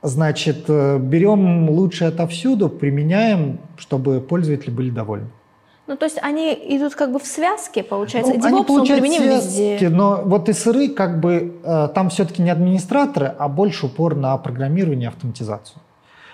[0.00, 5.28] Значит, э, берем лучшее отовсюду, применяем, чтобы пользователи были довольны.
[5.88, 8.34] Ну, то есть они идут как бы в связке, получается.
[8.34, 9.88] Ну, DevOps, они он получают применим связки, везде.
[9.88, 15.06] но вот СРы как бы э, там все-таки не администраторы, а больше упор на программирование
[15.06, 15.80] и автоматизацию.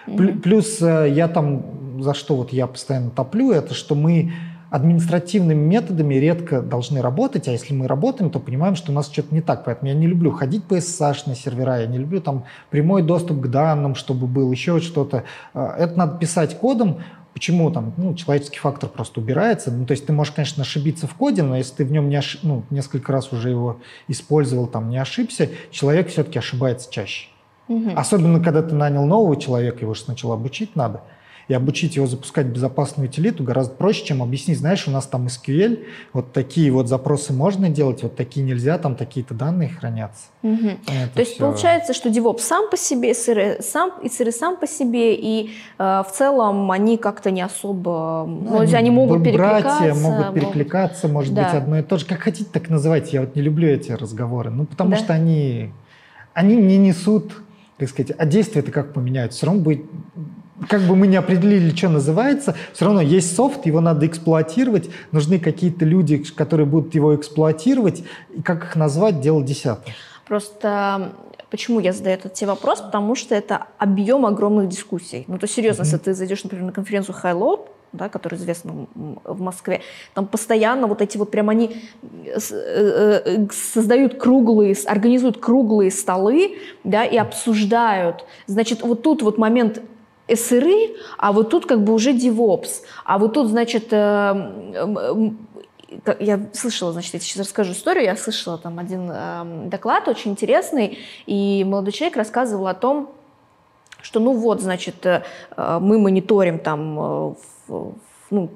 [0.09, 0.41] Мгм.
[0.41, 4.33] Плюс э, я там, за что вот я постоянно топлю, это что мы
[4.75, 9.33] административными методами редко должны работать, а если мы работаем, то понимаем, что у нас что-то
[9.33, 9.65] не так.
[9.65, 13.41] Поэтому я не люблю ходить по SSH на сервера, я не люблю там прямой доступ
[13.41, 15.23] к данным, чтобы был еще что-то.
[15.55, 16.99] Э, Это надо писать кодом.
[17.35, 19.71] Почему там ну, человеческий фактор просто убирается?
[19.71, 22.17] Ну, то есть ты можешь, конечно, ошибиться в коде, но если ты в нем не
[22.17, 27.29] ошиб- ну, несколько раз уже его использовал, там не ошибся, человек все-таки ошибается чаще.
[27.69, 27.97] Мгм.
[27.97, 31.03] Особенно, когда ты нанял нового человека, его же сначала обучить надо.
[31.49, 35.85] И обучить его запускать безопасную утилиту гораздо проще, чем объяснить, знаешь, у нас там SQL,
[36.15, 40.23] вот такие вот запросы можно делать, вот такие нельзя, там такие-то данные хранятся.
[40.43, 40.79] Это
[41.15, 44.67] То есть всё- получается, что DevOps сам по себе, SRE сам, и SRE сам по
[44.67, 48.25] себе, и э, в целом они как-то не особо...
[48.27, 49.79] Ну, ну, есть они могут перекликаться.
[49.81, 51.45] Братья могут перекликаться, может Да.
[51.45, 52.07] быть, одно и то же.
[52.07, 53.11] Как хотите, так называйте.
[53.13, 54.51] Я вот не люблю эти разговоры.
[54.51, 54.97] Ну, потому Да.
[54.97, 55.73] что они,
[56.33, 57.33] они не несут,
[57.77, 59.37] так сказать, а действия-то как поменяются.
[59.39, 59.83] Все равно будет
[60.69, 65.39] как бы мы не определили, что называется, все равно есть софт, его надо эксплуатировать, нужны
[65.39, 69.95] какие-то люди, которые будут его эксплуатировать, и как их назвать, дело десятое.
[70.27, 71.13] Просто
[71.51, 72.81] почему я задаю этот тебе вопрос?
[72.81, 75.25] Потому что это объем огромных дискуссий.
[75.29, 79.41] Ну, то есть, серьезно, если ты зайдешь, например, на конференцию Highload, да, которая известна в
[79.41, 79.81] Москве,
[80.15, 81.77] там постоянно вот эти вот прям они
[82.37, 88.25] с- э, э, создают круглые, организуют круглые столы, да, и обсуждают.
[88.49, 89.81] Значит, вот тут вот момент
[90.29, 95.39] СРы, а вот тут как бы уже DevOps, а вот тут, значит, э, м,
[96.05, 100.31] как- я слышала, значит, я сейчас расскажу историю, я слышала там один эм, доклад очень
[100.33, 103.11] интересный, и молодой человек рассказывал о том,
[104.03, 105.23] что ну вот, значит, э,
[105.57, 107.35] э, мы мониторим там э, в-
[107.69, 107.95] в-
[108.31, 108.51] ну,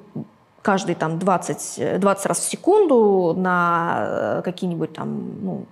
[0.62, 5.66] каждый там 20, э, 20 раз в секунду на э, какие-нибудь там ну,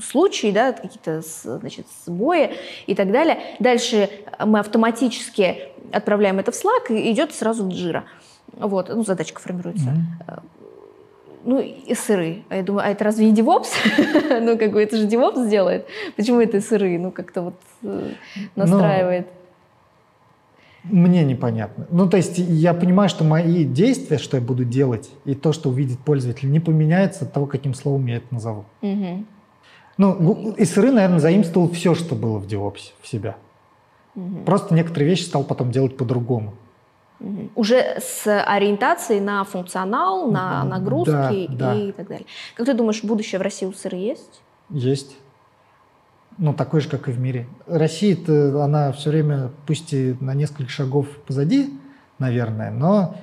[0.00, 2.54] случаи, да, какие-то значит, сбои
[2.86, 3.38] и так далее.
[3.58, 4.10] Дальше
[4.44, 8.04] мы автоматически отправляем это в Slack, и идет сразу джира.
[8.52, 9.90] Вот, ну, задачка формируется.
[9.90, 10.42] Мгм.
[11.44, 12.42] Ну, и сыры.
[12.48, 14.40] А я думаю, а это разве не DevOps?
[14.40, 15.86] ну, как бы это же DevOps сделает.
[16.16, 16.98] Почему это сыры?
[16.98, 18.10] Ну, как-то вот э,
[18.56, 19.28] настраивает.
[20.84, 21.86] Мне непонятно.
[21.90, 25.68] Ну, то есть я понимаю, что мои действия, что я буду делать, и то, что
[25.70, 28.64] увидит пользователь, не поменяется от того, каким словом я это назову.
[28.80, 29.26] Мгм.
[29.98, 33.36] Ну, SRE, наверное, заимствовал все, что было в DevOps в себя.
[34.14, 34.44] Угу.
[34.46, 36.54] Просто некоторые вещи стал потом делать по-другому.
[37.20, 37.50] Угу.
[37.56, 41.92] Уже с ориентацией на функционал, на нагрузки да, и да.
[41.96, 42.26] так далее.
[42.54, 44.40] Как ты думаешь, будущее в России у SRE есть?
[44.70, 45.16] Есть.
[46.38, 47.48] Ну, такой же, как и в мире.
[47.66, 48.16] Россия,
[48.62, 51.70] она все время, пусть и на несколько шагов позади,
[52.18, 53.16] наверное, но,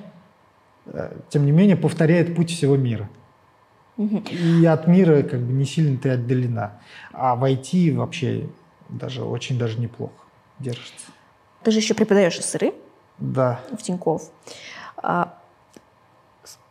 [0.86, 3.08] э, тем не менее, повторяет путь всего мира.
[3.96, 6.78] И от мира как бы не сильно ты отдалена.
[7.12, 8.48] А в IT вообще
[8.90, 10.12] даже очень даже неплохо
[10.58, 11.06] держится.
[11.62, 12.74] Ты же еще преподаешь СРИ?
[13.18, 13.60] Да.
[13.72, 14.22] В Тинькофф.
[14.98, 15.38] А,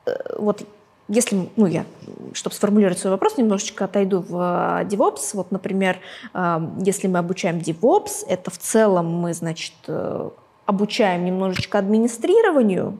[0.06, 0.68] э, вот
[1.08, 1.86] если, ну, я,
[2.34, 5.32] чтобы сформулировать свой вопрос, немножечко отойду в э, DevOps.
[5.34, 6.00] Вот, например,
[6.34, 9.74] э, если мы обучаем DevOps, это в целом мы, значит,
[10.66, 13.00] обучаем немножечко администрированию,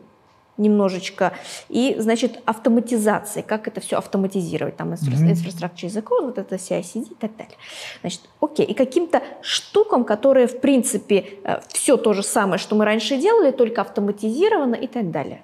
[0.58, 1.34] немножечко,
[1.70, 5.98] и, значит, автоматизации, как это все автоматизировать, там, mm-hmm.
[5.98, 7.56] a code, вот это CI-CD и так далее.
[8.02, 12.86] Значит, окей, и каким-то штукам, которые, в принципе, э, все то же самое, что мы
[12.86, 15.44] раньше делали, только автоматизировано и так далее.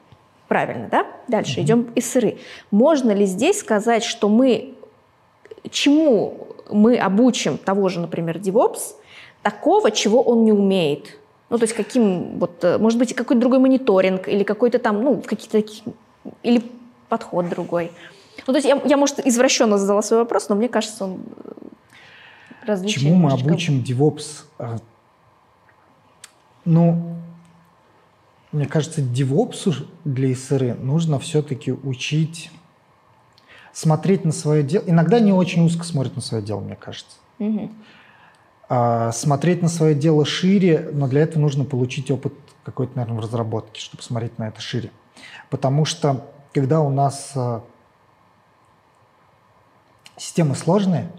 [0.51, 1.07] Правильно, да?
[1.29, 1.63] Дальше mm-hmm.
[1.63, 2.37] идем из сыры.
[2.71, 4.73] Можно ли здесь сказать, что мы,
[5.69, 8.95] чему мы обучим того же, например, DevOps,
[9.43, 11.17] такого, чего он не умеет–
[11.51, 15.21] ну, то есть каким, вот, э, может быть, какой-то другой мониторинг или какой-то там, ну,
[15.21, 15.83] какие-то такие,
[16.43, 16.63] или
[17.09, 17.91] подход другой.
[18.47, 21.51] Ну, то есть я, я, может, извращенно задала свой вопрос, но мне кажется, он э,
[22.65, 23.01] различен.
[23.01, 24.45] Чему мы обучим DevOps?
[24.59, 24.77] А,
[26.63, 27.17] ну,
[28.51, 32.51] мне кажется, DevOps для СРы нужно все-таки учить
[33.71, 34.83] смотреть на свое дело.
[34.87, 37.17] Иногда не очень узко смотрит на свое дело, мне кажется.
[37.39, 37.71] Угу.
[38.69, 42.33] А, смотреть на свое дело шире, но для этого нужно получить опыт
[42.63, 44.91] какой-то, наверное, в разработке, чтобы смотреть на это шире.
[45.49, 47.63] Потому что когда у нас а,
[50.17, 51.09] системы сложные,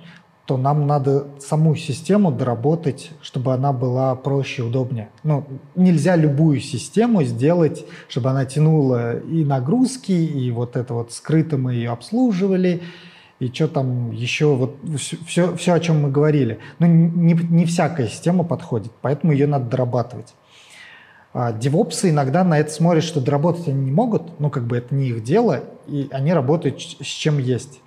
[0.53, 5.09] то нам надо саму систему доработать, чтобы она была проще, удобнее.
[5.23, 11.57] Ну, нельзя любую систему сделать, чтобы она тянула и нагрузки, и вот это вот скрыто
[11.57, 12.83] мы ее обслуживали,
[13.41, 14.77] и что там еще, вот
[15.27, 16.59] все, все, о чем мы говорили.
[16.79, 20.35] Но не, не всякая система подходит, поэтому ее надо дорабатывать.
[21.33, 24.95] А девопсы иногда на это смотрят, что доработать они не могут, ну как бы это
[24.95, 27.81] не их дело, и они работают с чем есть.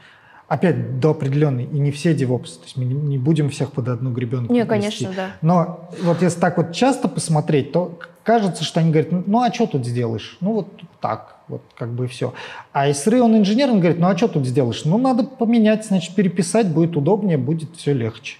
[0.48, 4.12] Опять до определенной, и не все девопсы, то есть мы не будем всех под одну
[4.12, 5.30] гребенку Не, конечно, да.
[5.42, 9.66] Но вот если так вот часто посмотреть, то кажется, что они говорят, ну а что
[9.66, 10.38] тут сделаешь?
[10.42, 10.68] Ну вот
[11.02, 11.36] так.
[11.48, 12.34] Вот как бы и все.
[12.74, 14.84] А ИСРы, он инженер, он говорит, ну а что тут сделаешь?
[14.86, 18.38] Ну надо поменять, значит, переписать будет удобнее, будет все легче.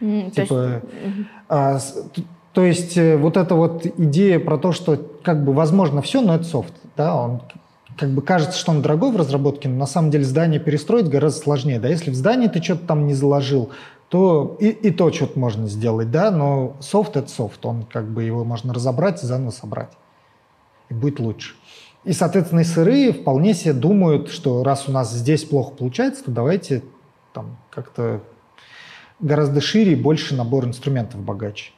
[0.00, 0.84] Mm, типа, то есть,
[1.48, 1.78] а,
[2.52, 6.34] то есть э, вот эта вот идея про то, что как бы возможно все, но
[6.34, 7.42] это софт, да, он
[8.00, 11.38] как бы кажется, что он дорогой в разработке, но на самом деле здание перестроить гораздо
[11.38, 13.72] сложнее, да, если в здании ты что-то там не заложил,
[14.08, 18.22] то и, и то что-то можно сделать, да, но софт это софт, он как бы
[18.22, 19.90] его можно разобрать и заново собрать,
[20.88, 21.56] и будет лучше.
[22.04, 26.30] И, соответственно, и сырые вполне себе думают, что раз у нас здесь плохо получается, то
[26.30, 26.82] давайте
[27.34, 28.22] там как-то
[29.20, 31.72] гораздо шире и больше набор инструментов богаче.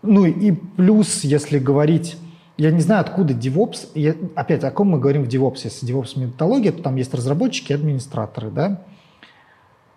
[0.00, 2.16] Ну и плюс, если говорить,
[2.56, 6.18] я не знаю, откуда DevOps, я, опять, о ком мы говорим в DevOps, если DevOps
[6.18, 8.82] методология, то там есть разработчики и администраторы, да,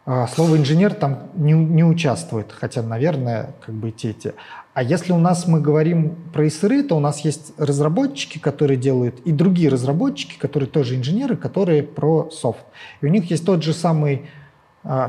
[0.10, 4.36] а, слово инженер там не, не участвует, хотя, наверное, как бы те, те.
[4.74, 9.20] А если у нас мы говорим про ИСРы, то у нас есть разработчики, которые делают,
[9.26, 12.64] и другие разработчики, которые тоже инженеры, которые про софт.
[13.02, 14.30] И у них есть тот же самый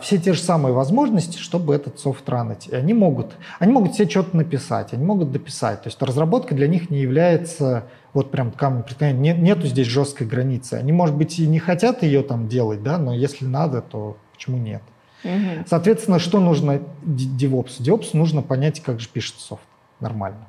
[0.03, 2.69] все те же самые возможности, чтобы этот софт ранить.
[2.69, 5.83] И они могут, они могут себе что-то написать, они могут дописать.
[5.83, 9.35] То есть разработка для них не является вот прям камень преткновения.
[9.35, 10.75] Нет, нету здесь жесткой границы.
[10.75, 14.57] Они, может быть, и не хотят ее там делать, да, но если надо, то Почему
[14.57, 14.83] нет?
[15.25, 15.65] Угу.
[15.67, 17.81] Соответственно, что нужно DevOps?
[17.81, 19.65] DevOps нужно понять, как же пишется софт
[19.99, 20.47] нормально.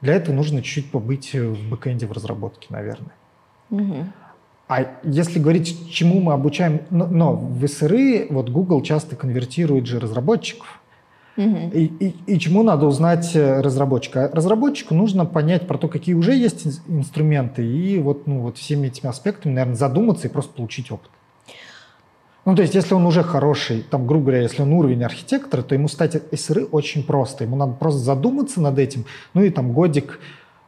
[0.00, 3.12] Для этого нужно чуть-чуть побыть в бэкэнде в разработке, наверное.
[3.68, 4.06] Угу.
[4.66, 10.00] А если говорить, чему мы обучаем, но, но в СРИ вот Google часто конвертирует же
[10.00, 10.80] разработчиков.
[11.36, 11.70] Угу.
[11.74, 14.30] И, и, и чему надо узнать э, разработчика?
[14.32, 19.10] Разработчику нужно понять про то, какие уже есть инструменты, и вот, ну, вот всеми этими
[19.10, 21.10] аспектами, наверное, задуматься и просто получить опыт.
[22.44, 25.74] Ну, то есть, если он уже хороший, там, грубо говоря, если он уровень архитектора, то
[25.74, 27.44] ему стать SRE очень просто.
[27.44, 30.20] Ему надо просто задуматься над этим, ну и там годик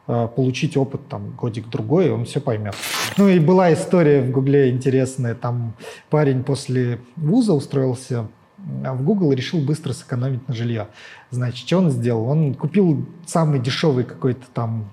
[0.07, 2.75] получить опыт, там, годик другой, и он все поймет.
[3.17, 5.73] Ну и была история в Гугле интересная, там
[6.09, 10.87] парень после вуза устроился в Google и решил быстро сэкономить на жилье.
[11.29, 12.27] Значит, что он сделал?
[12.27, 14.89] Он купил самый дешевый какой-то там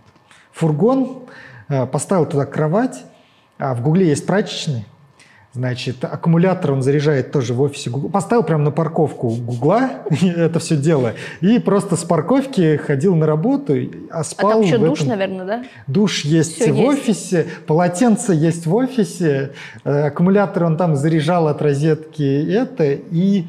[0.53, 1.25] фургон,
[1.69, 3.05] э, поставил туда кровать,
[3.59, 4.85] а в Гугле есть прачечный,
[5.55, 8.09] Значит, аккумулятор он заряжает тоже в офисе Google.
[8.09, 9.89] Поставил прямо на парковку Гугла
[10.37, 11.15] это все дело.
[11.41, 13.77] И просто с парковки ходил на работу,
[14.11, 15.11] а спал А там еще душ, этом...
[15.11, 15.65] наверное, да?
[15.87, 16.89] Душ есть все в есть.
[16.89, 19.53] офисе, полотенце есть в офисе,
[19.85, 22.93] э, аккумулятор он там заряжал от розетки это.
[22.93, 23.45] И,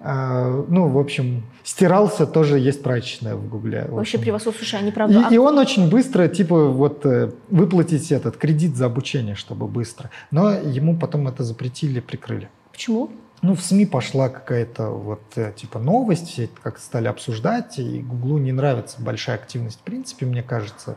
[0.00, 3.86] э, ну, в общем, стирался тоже есть прачечная в Гугле.
[3.88, 5.28] Вообще превосходно, слушай, они правда...
[5.30, 10.10] И, и он очень быстро, типа, вот э, выплатить этот кредит за обучение, чтобы быстро.
[10.30, 12.48] Но ему потом это запретили, прикрыли.
[12.70, 13.10] Почему?
[13.42, 18.00] Ну, в СМИ пошла какая-то вот э, типа новость, все это как стали обсуждать, и
[18.00, 20.96] Гуглу не нравится большая активность, в принципе, мне кажется.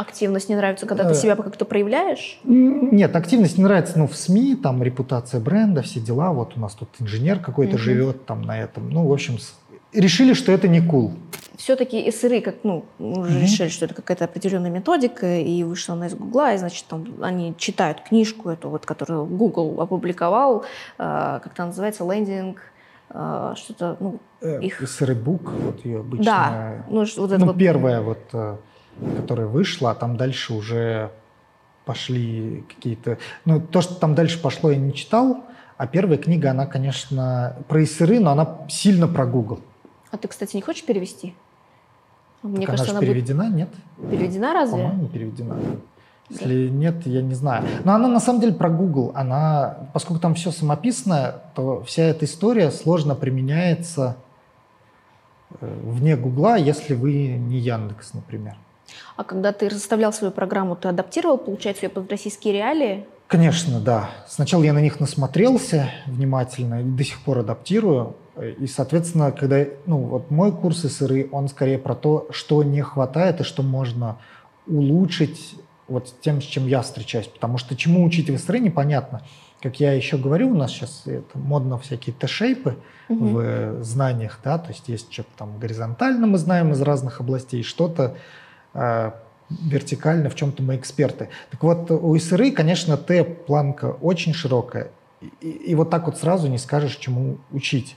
[0.00, 2.40] Активность не нравится, когда ты э, себя как-то проявляешь?
[2.44, 6.32] Нет, активность не нравится, ну, в СМИ, там, репутация бренда, все дела.
[6.32, 7.82] Вот у нас тут инженер какой-то угу.
[7.82, 8.88] живет там на этом.
[8.88, 9.36] Ну, в общем,
[9.92, 11.12] решили, что это не кул.
[11.58, 16.06] Все-таки СРИ, как, ну, уже mm решили, что это какая-то определенная методика, и вышла она
[16.06, 20.64] из Гугла, и, значит, там они читают книжку эту, вот, которую Google опубликовал,
[20.96, 22.62] э, как то называется, лендинг,
[23.10, 24.80] э, что-то, ну, э, их...
[24.80, 26.24] СРИ-бук, вот ее обычно...
[26.24, 27.58] Да, ну, вот это ну, вот...
[27.58, 28.22] первая вот
[29.16, 31.10] которая вышла, а там дальше уже
[31.84, 33.18] пошли какие-то...
[33.44, 35.44] Ну, то, что там дальше пошло, я не читал,
[35.76, 39.60] а первая книга, она, конечно, про ИСРы, но она сильно про Google.
[40.10, 41.34] А ты, кстати, не хочешь перевести?
[42.42, 43.56] Мне так кажется, она, она переведена, будет...
[43.56, 43.68] нет?
[44.10, 44.82] Переведена разве?
[44.82, 45.56] По-моему, переведена.
[46.30, 46.74] Если да.
[46.74, 47.64] нет, я не знаю.
[47.84, 49.12] Но она на самом деле про Google.
[49.14, 54.16] Она, поскольку там все самописное, то вся эта история сложно применяется
[55.60, 58.56] э, вне Гугла, если вы не Яндекс, например.
[59.16, 63.06] А когда ты составлял свою программу, ты адаптировал, получается, ее под российские реалии?
[63.26, 64.10] Конечно, да.
[64.26, 68.16] Сначала я на них насмотрелся внимательно и до сих пор адаптирую.
[68.58, 73.40] И, соответственно, когда ну, вот мой курс СРИ, он скорее про то, что не хватает
[73.40, 74.18] и что можно
[74.66, 75.54] улучшить
[75.86, 77.26] вот тем, с чем я встречаюсь.
[77.26, 79.22] Потому что чему учить в СРИ, непонятно.
[79.62, 82.76] Как я еще говорю, у нас сейчас это модно всякие Т-шейпы
[83.08, 83.26] угу.
[83.26, 88.16] в знаниях, да, то есть есть что-то там горизонтально мы знаем из разных областей, что-то
[88.74, 91.28] вертикально, в чем-то мы эксперты.
[91.50, 94.90] Так вот, у СРИ, конечно, Т-планка очень широкая,
[95.40, 97.96] и, и вот так вот сразу не скажешь, чему учить.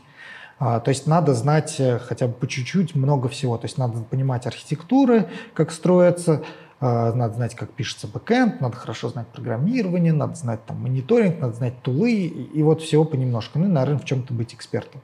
[0.60, 3.58] А, то есть надо знать э, хотя бы по чуть-чуть много всего.
[3.58, 6.44] То есть надо понимать архитектуры, как строятся,
[6.80, 11.54] а, надо знать, как пишется бэкэнд, надо хорошо знать программирование, надо знать там мониторинг, надо
[11.54, 13.60] знать тулы, и, и вот всего понемножку.
[13.60, 15.02] Ну и, наверное, в чем-то быть экспертом.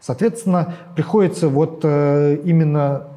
[0.00, 3.08] Соответственно, приходится вот э, именно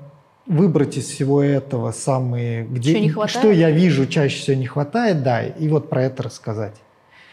[0.47, 3.37] выбрать из всего этого самые, где, что, не хватает?
[3.37, 6.75] что я вижу чаще всего не хватает, да, и вот про это рассказать.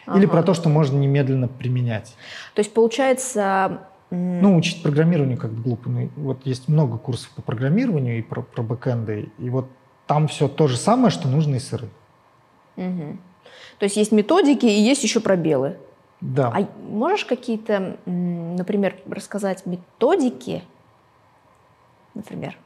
[0.06, 0.18] Ага.
[0.18, 2.14] Или про то, что можно немедленно применять.
[2.54, 3.80] То есть получается...
[4.10, 5.90] Ну, учить программированию как бы глупо.
[5.90, 9.68] Ну, вот есть много курсов по программированию и про, про бэкэнды, и вот
[10.06, 11.88] там все то же самое, что нужно и сыры.
[12.76, 13.18] Угу.
[13.78, 15.76] То есть есть методики и есть еще пробелы.
[16.20, 16.50] Да.
[16.54, 20.64] А можешь какие-то, например, рассказать методики,
[22.14, 22.56] например,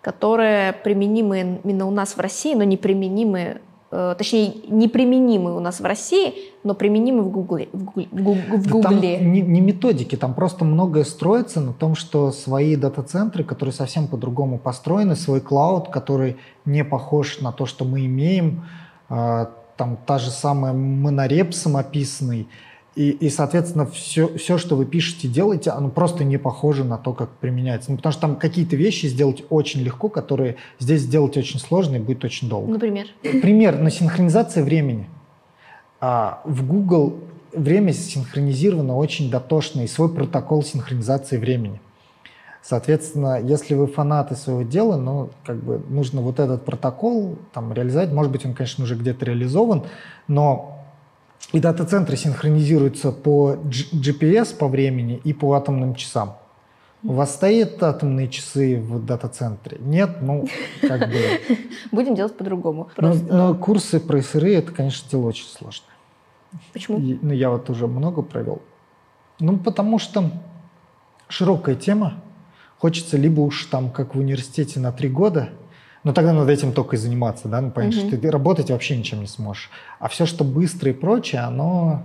[0.00, 3.60] которые применимы именно у нас в России, но не применимы,
[3.90, 6.34] э, точнее, не применимы у нас в России,
[6.64, 7.68] но применимы в Гугле.
[7.72, 9.18] В Гугле, в Гугле.
[9.18, 14.08] Там не, не методики, там просто многое строится на том, что свои дата-центры, которые совсем
[14.08, 18.64] по-другому построены, свой клауд, который не похож на то, что мы имеем,
[19.10, 22.48] э, там та же самая монореп самописный,
[22.96, 27.12] и, и, соответственно, все, все, что вы пишете, делаете, оно просто не похоже на то,
[27.12, 27.90] как применяется.
[27.92, 31.98] Ну, потому что там какие-то вещи сделать очень легко, которые здесь сделать очень сложно и
[32.00, 32.72] будет очень долго.
[32.72, 33.06] Например?
[33.22, 35.08] Пример на синхронизация времени.
[36.00, 37.18] А, в Google
[37.52, 41.80] время синхронизировано очень дотошно, и свой протокол синхронизации времени.
[42.62, 48.12] Соответственно, если вы фанаты своего дела, ну, как бы нужно вот этот протокол там реализовать.
[48.12, 49.84] Может быть, он, конечно, уже где-то реализован,
[50.28, 50.79] но
[51.52, 56.36] и дата-центры синхронизируются по GPS, по времени и по атомным часам.
[57.02, 59.78] У вас стоят атомные часы в дата-центре?
[59.80, 60.18] Нет?
[60.20, 60.46] Ну,
[60.82, 61.16] как бы...
[61.92, 62.90] Будем делать по-другому.
[62.98, 65.88] Но, но курсы про СРИ, это, конечно, дело очень сложное.
[66.74, 66.98] Почему?
[66.98, 68.60] И, ну, я вот уже много провел.
[69.38, 70.30] Ну, потому что
[71.28, 72.22] широкая тема.
[72.78, 75.48] Хочется либо уж там, как в университете, на три года–
[76.02, 78.08] но тогда надо этим только и заниматься, да, ну, понятно, угу.
[78.08, 79.70] что ты работать вообще ничем не сможешь.
[79.98, 82.02] А все, что быстро и прочее, оно,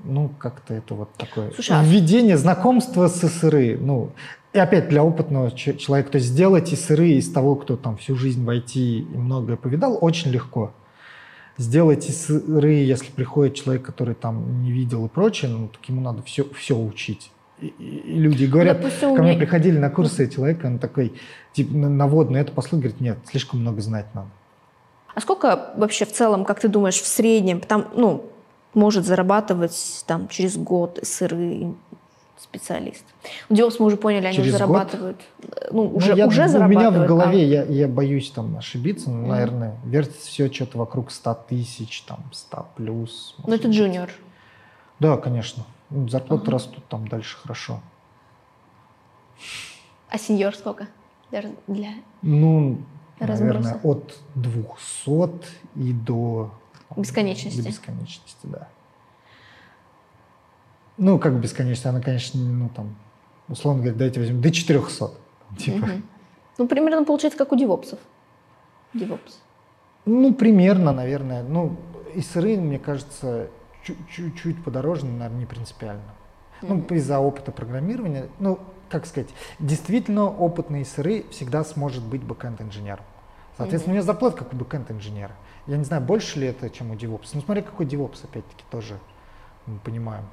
[0.00, 4.10] ну, как-то это вот такое Слушай, а введение, знакомства с СРИ, ну,
[4.52, 8.44] и опять для опытного человека, то есть сделать СРИ из того, кто там всю жизнь
[8.44, 10.72] в IT и многое повидал, очень легко.
[11.56, 16.22] Сделать СРИ, если приходит человек, который там не видел и прочее, ну, так ему надо
[16.22, 17.43] все, все учить и
[17.78, 21.14] люди говорят, Допустим, ко мне приходили на курсы человек, он такой,
[21.52, 24.28] типа, наводный, это послуг, говорит, нет, слишком много знать надо.
[25.14, 28.26] А сколько вообще в целом, как ты думаешь, в среднем, там, ну,
[28.74, 31.74] может зарабатывать там через год сыры
[32.36, 33.04] специалист.
[33.48, 34.76] У DevOps мы уже поняли, они Через уже год?
[34.76, 35.20] зарабатывают.
[35.42, 36.90] э, Ну, Ну, уже, я- уже у зарабатывают.
[36.92, 39.28] меня в а- голове, я, я боюсь там ошибиться, но, Мгм.
[39.28, 43.34] наверное, вертится все что-то вокруг 100 тысяч, там, 100 плюс.
[43.46, 44.10] Ну, это джуниор.
[45.00, 45.64] Да, конечно.
[45.90, 46.52] Ну, Зарплаты Ага.
[46.52, 47.80] растут там дальше хорошо.
[50.08, 50.88] А сеньор сколько?
[51.30, 51.90] Даже для...
[52.22, 52.78] Ну,
[53.18, 53.44] Разброса.
[53.44, 55.40] наверное, от 200
[55.76, 56.52] и до...
[56.88, 57.60] там, Бесконечности.
[57.60, 58.68] До бесконечности, да.
[60.96, 62.94] Ну, как бесконечность, она, конечно, ну, там,
[63.48, 65.10] условно говоря, давайте возьмем до 400.
[65.58, 65.86] Типа.
[65.86, 66.02] Мгм.
[66.58, 67.98] Ну, примерно получается, как у девопсов.
[68.92, 69.40] Девопс.
[70.06, 71.42] Ну, примерно, наверное.
[71.42, 71.76] Ну,
[72.14, 73.48] и сыры, мне кажется,
[73.84, 76.02] чуть-чуть подороже, но, наверное, не принципиально.
[76.62, 76.94] Ну, Мгм.
[76.96, 78.28] из-за опыта программирования.
[78.38, 78.58] Ну,
[78.88, 79.28] как сказать,
[79.58, 83.04] действительно опытные сыры всегда сможет быть бэкэнд-инженером.
[83.56, 85.32] Соответственно, у меня зарплата как у бэкэнд-инженера.
[85.66, 87.30] Я не знаю, больше ли это, чем у DevOps.
[87.34, 88.98] Ну, смотри, какой DevOps, опять-таки, тоже
[89.66, 90.24] мы понимаем.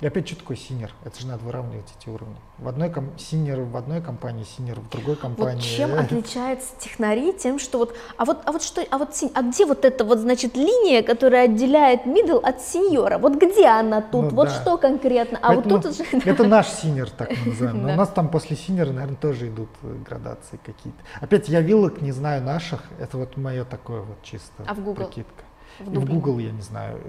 [0.00, 0.92] И опять, что такое senior?
[1.04, 2.36] Это же надо выравнивать эти уровни.
[2.58, 5.54] В одной ком- senior в одной компании, senior в другой компании.
[5.54, 9.32] Вот чем отличаются технари тем, что вот, а вот, а вот что, а вот, сень-
[9.34, 13.16] а где вот эта вот, значит, линия, которая отделяет middle от сеньора?
[13.16, 14.24] Вот где она тут?
[14.24, 14.54] Ну вот да.
[14.54, 15.38] что конкретно?
[15.40, 16.04] А Поэтому вот тут уже...
[16.26, 17.82] Это наш senior, так мы называем.
[17.82, 20.98] Но у нас там после senior 'а, наверное, тоже идут э, градации какие-то.
[21.22, 22.82] Опять я вилок не знаю наших.
[23.00, 25.06] Это вот мое такое вот чисто А в Google?
[25.06, 25.44] прикидка.
[25.78, 26.04] В.
[26.04, 27.00] Google я не знаю.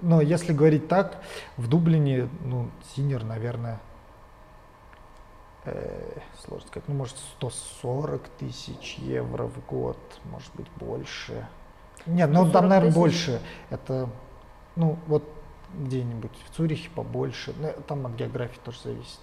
[0.00, 1.22] Но если говорить так,
[1.56, 3.80] в Дублине, ну, синер, наверное,
[5.64, 11.46] э, сложно сказать, ну, может, 140 тысяч евро в год, может быть, больше.
[12.06, 12.98] Нет, ну, 140 там, наверное, тысяч?
[12.98, 13.40] больше.
[13.70, 14.10] Это,
[14.76, 15.24] ну, вот
[15.74, 17.54] где-нибудь в Цюрихе побольше.
[17.58, 19.20] Ну, там от географии тоже зависит.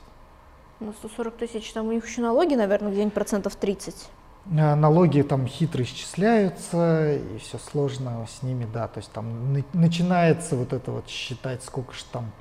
[0.80, 4.10] Ну, 140 тысяч, там у них еще налоги, наверное, где-нибудь процентов 30.
[4.58, 8.88] А, Налоги там хитро исчисляются, и все сложно с ними, да.
[8.88, 12.32] То есть там на- начинается вот это вот считать, сколько же там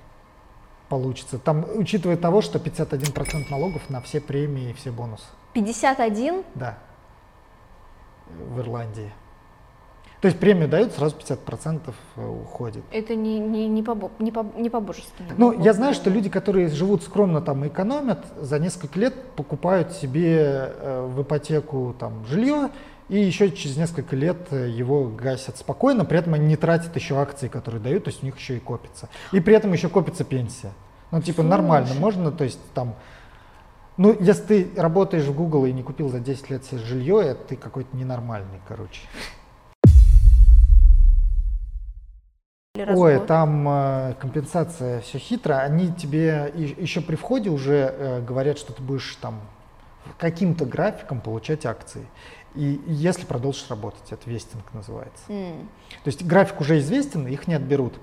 [0.88, 1.38] получится.
[1.38, 5.26] Там, учитывая того, что 51% налогов на все премии и все бонусы.
[5.52, 6.42] 51?
[6.54, 6.78] Да.
[8.28, 9.12] В Ирландии.
[10.20, 12.84] То есть премию дают, сразу 50% уходит.
[12.92, 15.10] Это не, не, не, по, не, по, не по-божески.
[15.38, 19.92] Ну, я знаю, что люди, которые живут скромно там и экономят, за несколько лет покупают
[19.92, 22.68] себе э, в ипотеку там жилье,
[23.08, 27.16] и еще через несколько лет э, его гасят спокойно, при этом они не тратят еще
[27.16, 29.08] акции, которые дают, то есть у них еще и копится.
[29.32, 30.72] И при этом еще копится пенсия.
[31.10, 32.00] Ну, типа, нормально, Слушай.
[32.00, 32.94] можно, то есть там...
[33.96, 37.48] Ну, если ты работаешь в Google и не купил за 10 лет себе жилье, это
[37.48, 39.00] ты какой-то ненормальный, короче.
[42.80, 43.26] Или раз в Ой, год.
[43.26, 45.54] там э, компенсация все хитро.
[45.58, 49.40] Они тебе и- еще при входе уже э, говорят, что ты будешь там
[50.18, 52.06] каким-то графиком получать акции.
[52.54, 55.22] И, и если продолжишь работать, это vesting называется.
[55.28, 55.68] М.
[56.02, 57.94] То есть график уже известен, их не отберут.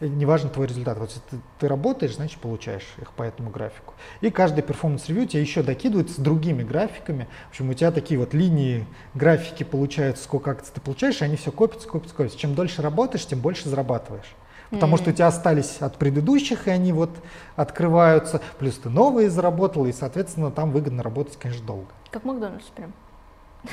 [0.00, 0.98] И неважно твой результат.
[0.98, 3.94] Вот если ты, ты работаешь, значит получаешь их по этому графику.
[4.20, 7.28] И каждый performance review тебе еще докидывают с другими графиками.
[7.46, 11.36] В общем, у тебя такие вот линии, графики получаются, сколько акций ты получаешь, и они
[11.36, 12.38] все копятся, копятся, копятся.
[12.38, 14.34] Чем дольше работаешь, тем больше зарабатываешь.
[14.70, 17.10] Потому что у тебя остались от предыдущих, и они вот
[17.54, 18.42] открываются.
[18.58, 21.86] Плюс ты новые заработал, и, соответственно, там выгодно работать, конечно, долго.
[22.10, 22.92] Как Макдональдс прям.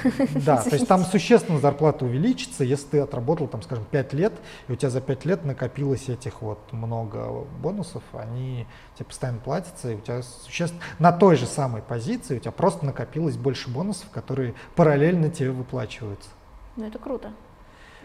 [0.45, 4.33] Да, то есть там существенно зарплата увеличится, если ты отработал, там, скажем, 5 лет,
[4.67, 9.91] и у тебя за 5 лет накопилось этих вот много бонусов, они тебе постоянно платятся,
[9.91, 14.09] и у тебя существенно на той же самой позиции у тебя просто накопилось больше бонусов,
[14.09, 16.29] которые параллельно тебе выплачиваются.
[16.75, 17.31] Ну, это круто.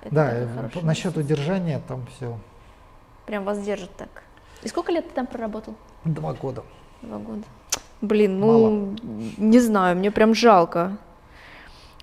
[0.02, 2.38] Это да, насчет удержания там все
[3.26, 4.22] Прям вас держит так.
[4.62, 5.74] И сколько лет ты там проработал?
[6.04, 6.64] два года.
[7.02, 7.42] Два года.
[8.00, 8.96] Блин, ну,
[9.36, 10.96] не знаю, мне прям жалко.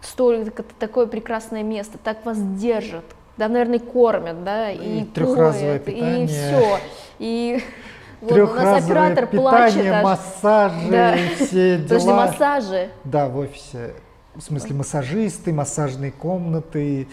[0.01, 3.05] Столько такое прекрасное место, так вас держат.
[3.37, 6.27] Да, наверное, и кормят, да, и, И трехразовое и питание.
[6.27, 6.79] все.
[7.19, 7.61] И
[8.21, 9.73] вот у нас оператор плачет.
[9.75, 10.03] питание, аж.
[10.03, 11.15] массажи, Да.
[11.35, 12.15] все Подожди, дела.
[12.27, 12.89] массажи.
[13.03, 13.93] Да, в офисе.
[14.35, 17.07] В смысле массажисты, массажные комнаты,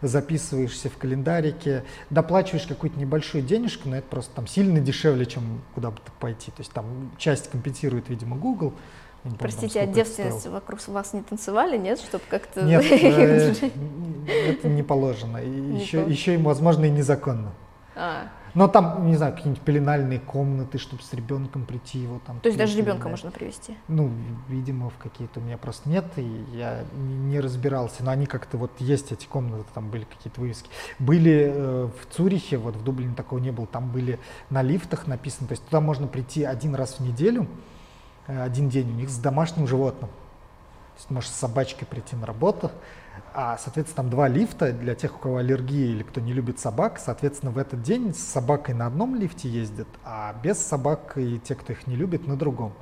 [0.00, 5.90] записываешься в календарике, доплачиваешь какую-то небольшую денежку, но это просто там сильно дешевле, чем куда
[5.90, 6.50] бы ты пойти.
[6.52, 8.74] То есть там часть компенсирует, видимо, Google.
[9.30, 12.62] Там, Простите, а девственности вокруг вас не танцевали, нет, чтобы как-то...
[12.62, 13.54] Нет, э,
[14.26, 15.38] это не положено.
[15.38, 17.52] Еще, еще и, возможно, и незаконно.
[18.00, 22.38] А, Но там, не знаю, какие-нибудь пеленальные комнаты, чтобы с ребенком прийти его там.
[22.38, 23.76] то есть даже ребенка можно привести.
[23.88, 24.12] Ну,
[24.48, 28.04] видимо, в какие-то у меня просто нет, и я не разбирался.
[28.04, 30.70] Но они как-то вот есть эти комнаты, там были какие-то вывески.
[31.00, 35.48] Были э, в Цюрихе, вот в Дублине такого не было, там были на лифтах написано,
[35.48, 37.48] то есть туда можно прийти один раз в неделю,
[38.28, 40.10] один день у них с домашним животным.
[40.96, 42.70] есть можешь с собачкой прийти на работу,
[43.34, 46.98] а, соответственно, там два лифта для тех, у кого аллергия или кто не любит собак.
[46.98, 51.54] Соответственно, в этот день с собакой на одном лифте ездят, а без собак и те,
[51.54, 52.72] кто их не любит, на другом.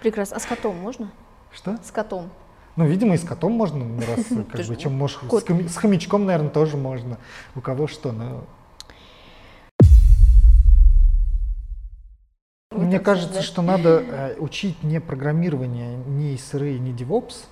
[0.00, 0.36] Прекрасно.
[0.36, 1.10] А с котом можно?
[1.52, 1.76] Что?
[1.82, 2.30] С котом.
[2.76, 5.18] Ну, видимо, и с котом можно, ну, раз, как бы, чем можешь,
[5.70, 7.18] с хомячком, наверное, тоже можно.
[7.54, 8.44] У кого что, но...
[12.96, 17.44] Мне кажется, что надо э, учить не программирование, не SRE, не DevOps,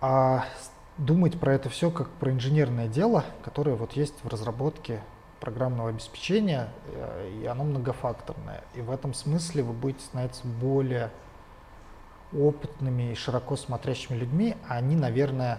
[0.00, 0.44] а
[0.96, 5.00] думать про это все как про инженерное дело, которое вот есть в разработке
[5.40, 8.62] программного обеспечения, э, и оно многофакторное.
[8.76, 11.10] И в этом смысле вы будете становиться более
[12.32, 15.58] опытными и широко смотрящими людьми, а они, наверное,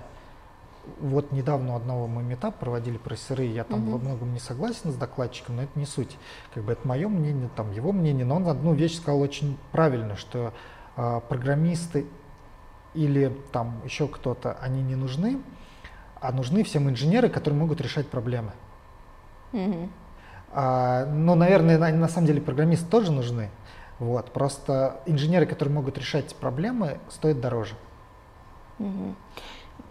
[1.00, 3.92] вот недавно одного мы метап проводили про СРИ, я там угу.
[3.92, 6.18] во многом не согласен с докладчиком, но это не суть.
[6.54, 10.16] Как бы это мое мнение, там его мнение, но он одну вещь сказал очень правильно,
[10.16, 10.54] что
[10.96, 12.06] э, программисты
[12.94, 15.40] или там еще кто-то, они не нужны,
[16.20, 18.52] а нужны всем инженеры, которые могут решать проблемы.
[19.54, 19.90] Угу.
[20.52, 23.50] А, ну, наверное, на, на самом деле программисты тоже нужны.
[24.00, 27.76] Вот, просто инженеры, которые могут решать проблемы, стоят дороже.
[28.80, 29.16] Угу.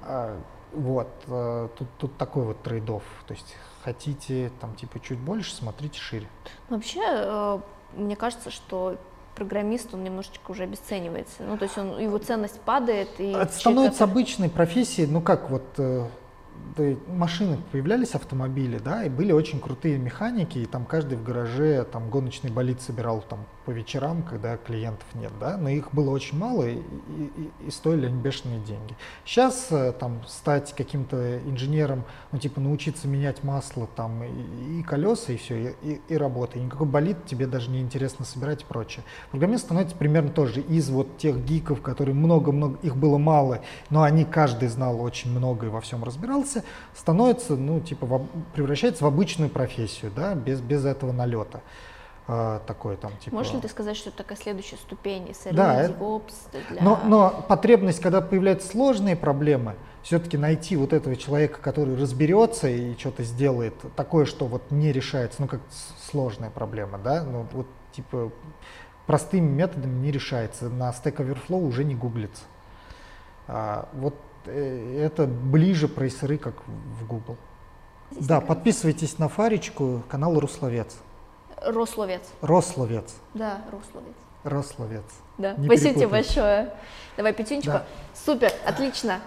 [0.03, 0.37] А,
[0.73, 3.03] вот, э, тут, тут такой вот трейдов.
[3.27, 6.27] То есть хотите там типа чуть больше, смотрите шире.
[6.69, 7.59] Вообще, э,
[7.97, 8.97] мне кажется, что
[9.35, 11.43] программист, он немножечко уже обесценивается.
[11.45, 13.09] Ну, то есть он, его ценность падает.
[13.19, 16.07] И Это становится обычной профессией, ну как вот э,
[17.07, 22.11] машины появлялись, автомобили, да, и были очень крутые механики, и там каждый в гараже там
[22.11, 26.67] гоночный болид собирал там по вечерам, когда клиентов нет, да, но их было очень мало
[26.67, 28.97] и, и, и стоили они бешеные деньги.
[29.27, 35.35] Сейчас э, там стать каким-то инженером, ну типа научиться менять масло там и, и колеса
[35.35, 39.05] и все, и, и работа, и никакой болид тебе даже не интересно собирать и прочее.
[39.33, 43.61] Программист становится примерно тоже из вот тех гиков, которые много-много, их было мало,
[43.91, 46.65] но они каждый знал очень много и во всем разбирался,
[46.97, 51.61] становится, ну, типа, в, превращается в обычную профессию, да, без, без этого налета.
[52.31, 53.35] А, такой там, типа...
[53.35, 56.35] Можешь ли ты сказать, что это такая следующая ступень SRE, да, DevOps
[56.71, 56.83] для...
[56.83, 62.97] но, но потребность, когда появляются сложные проблемы, все-таки найти вот этого человека, который разберется и
[62.99, 65.61] что-то сделает, такое, что вот не решается, ну, как
[66.11, 68.31] сложная проблема, да, ну, вот, типа,
[69.07, 72.45] простыми методами не решается, на Stack Overflow уже не гуглится.
[73.47, 74.15] А, вот
[74.49, 77.37] Э, это ближе прайсеры, как в Google.
[78.11, 80.97] Здесь да, подписывайтесь на Фаричку, канал Русловец.
[81.63, 82.23] Рословец.
[82.41, 83.15] Рословец.
[83.35, 84.15] Да, Рословец.
[84.45, 85.05] Рословец.
[85.39, 86.73] Да, Не спасибо тебе большое.
[87.17, 87.71] Давай пятюнечку.
[87.73, 87.87] Да.
[88.15, 89.21] Супер, отлично.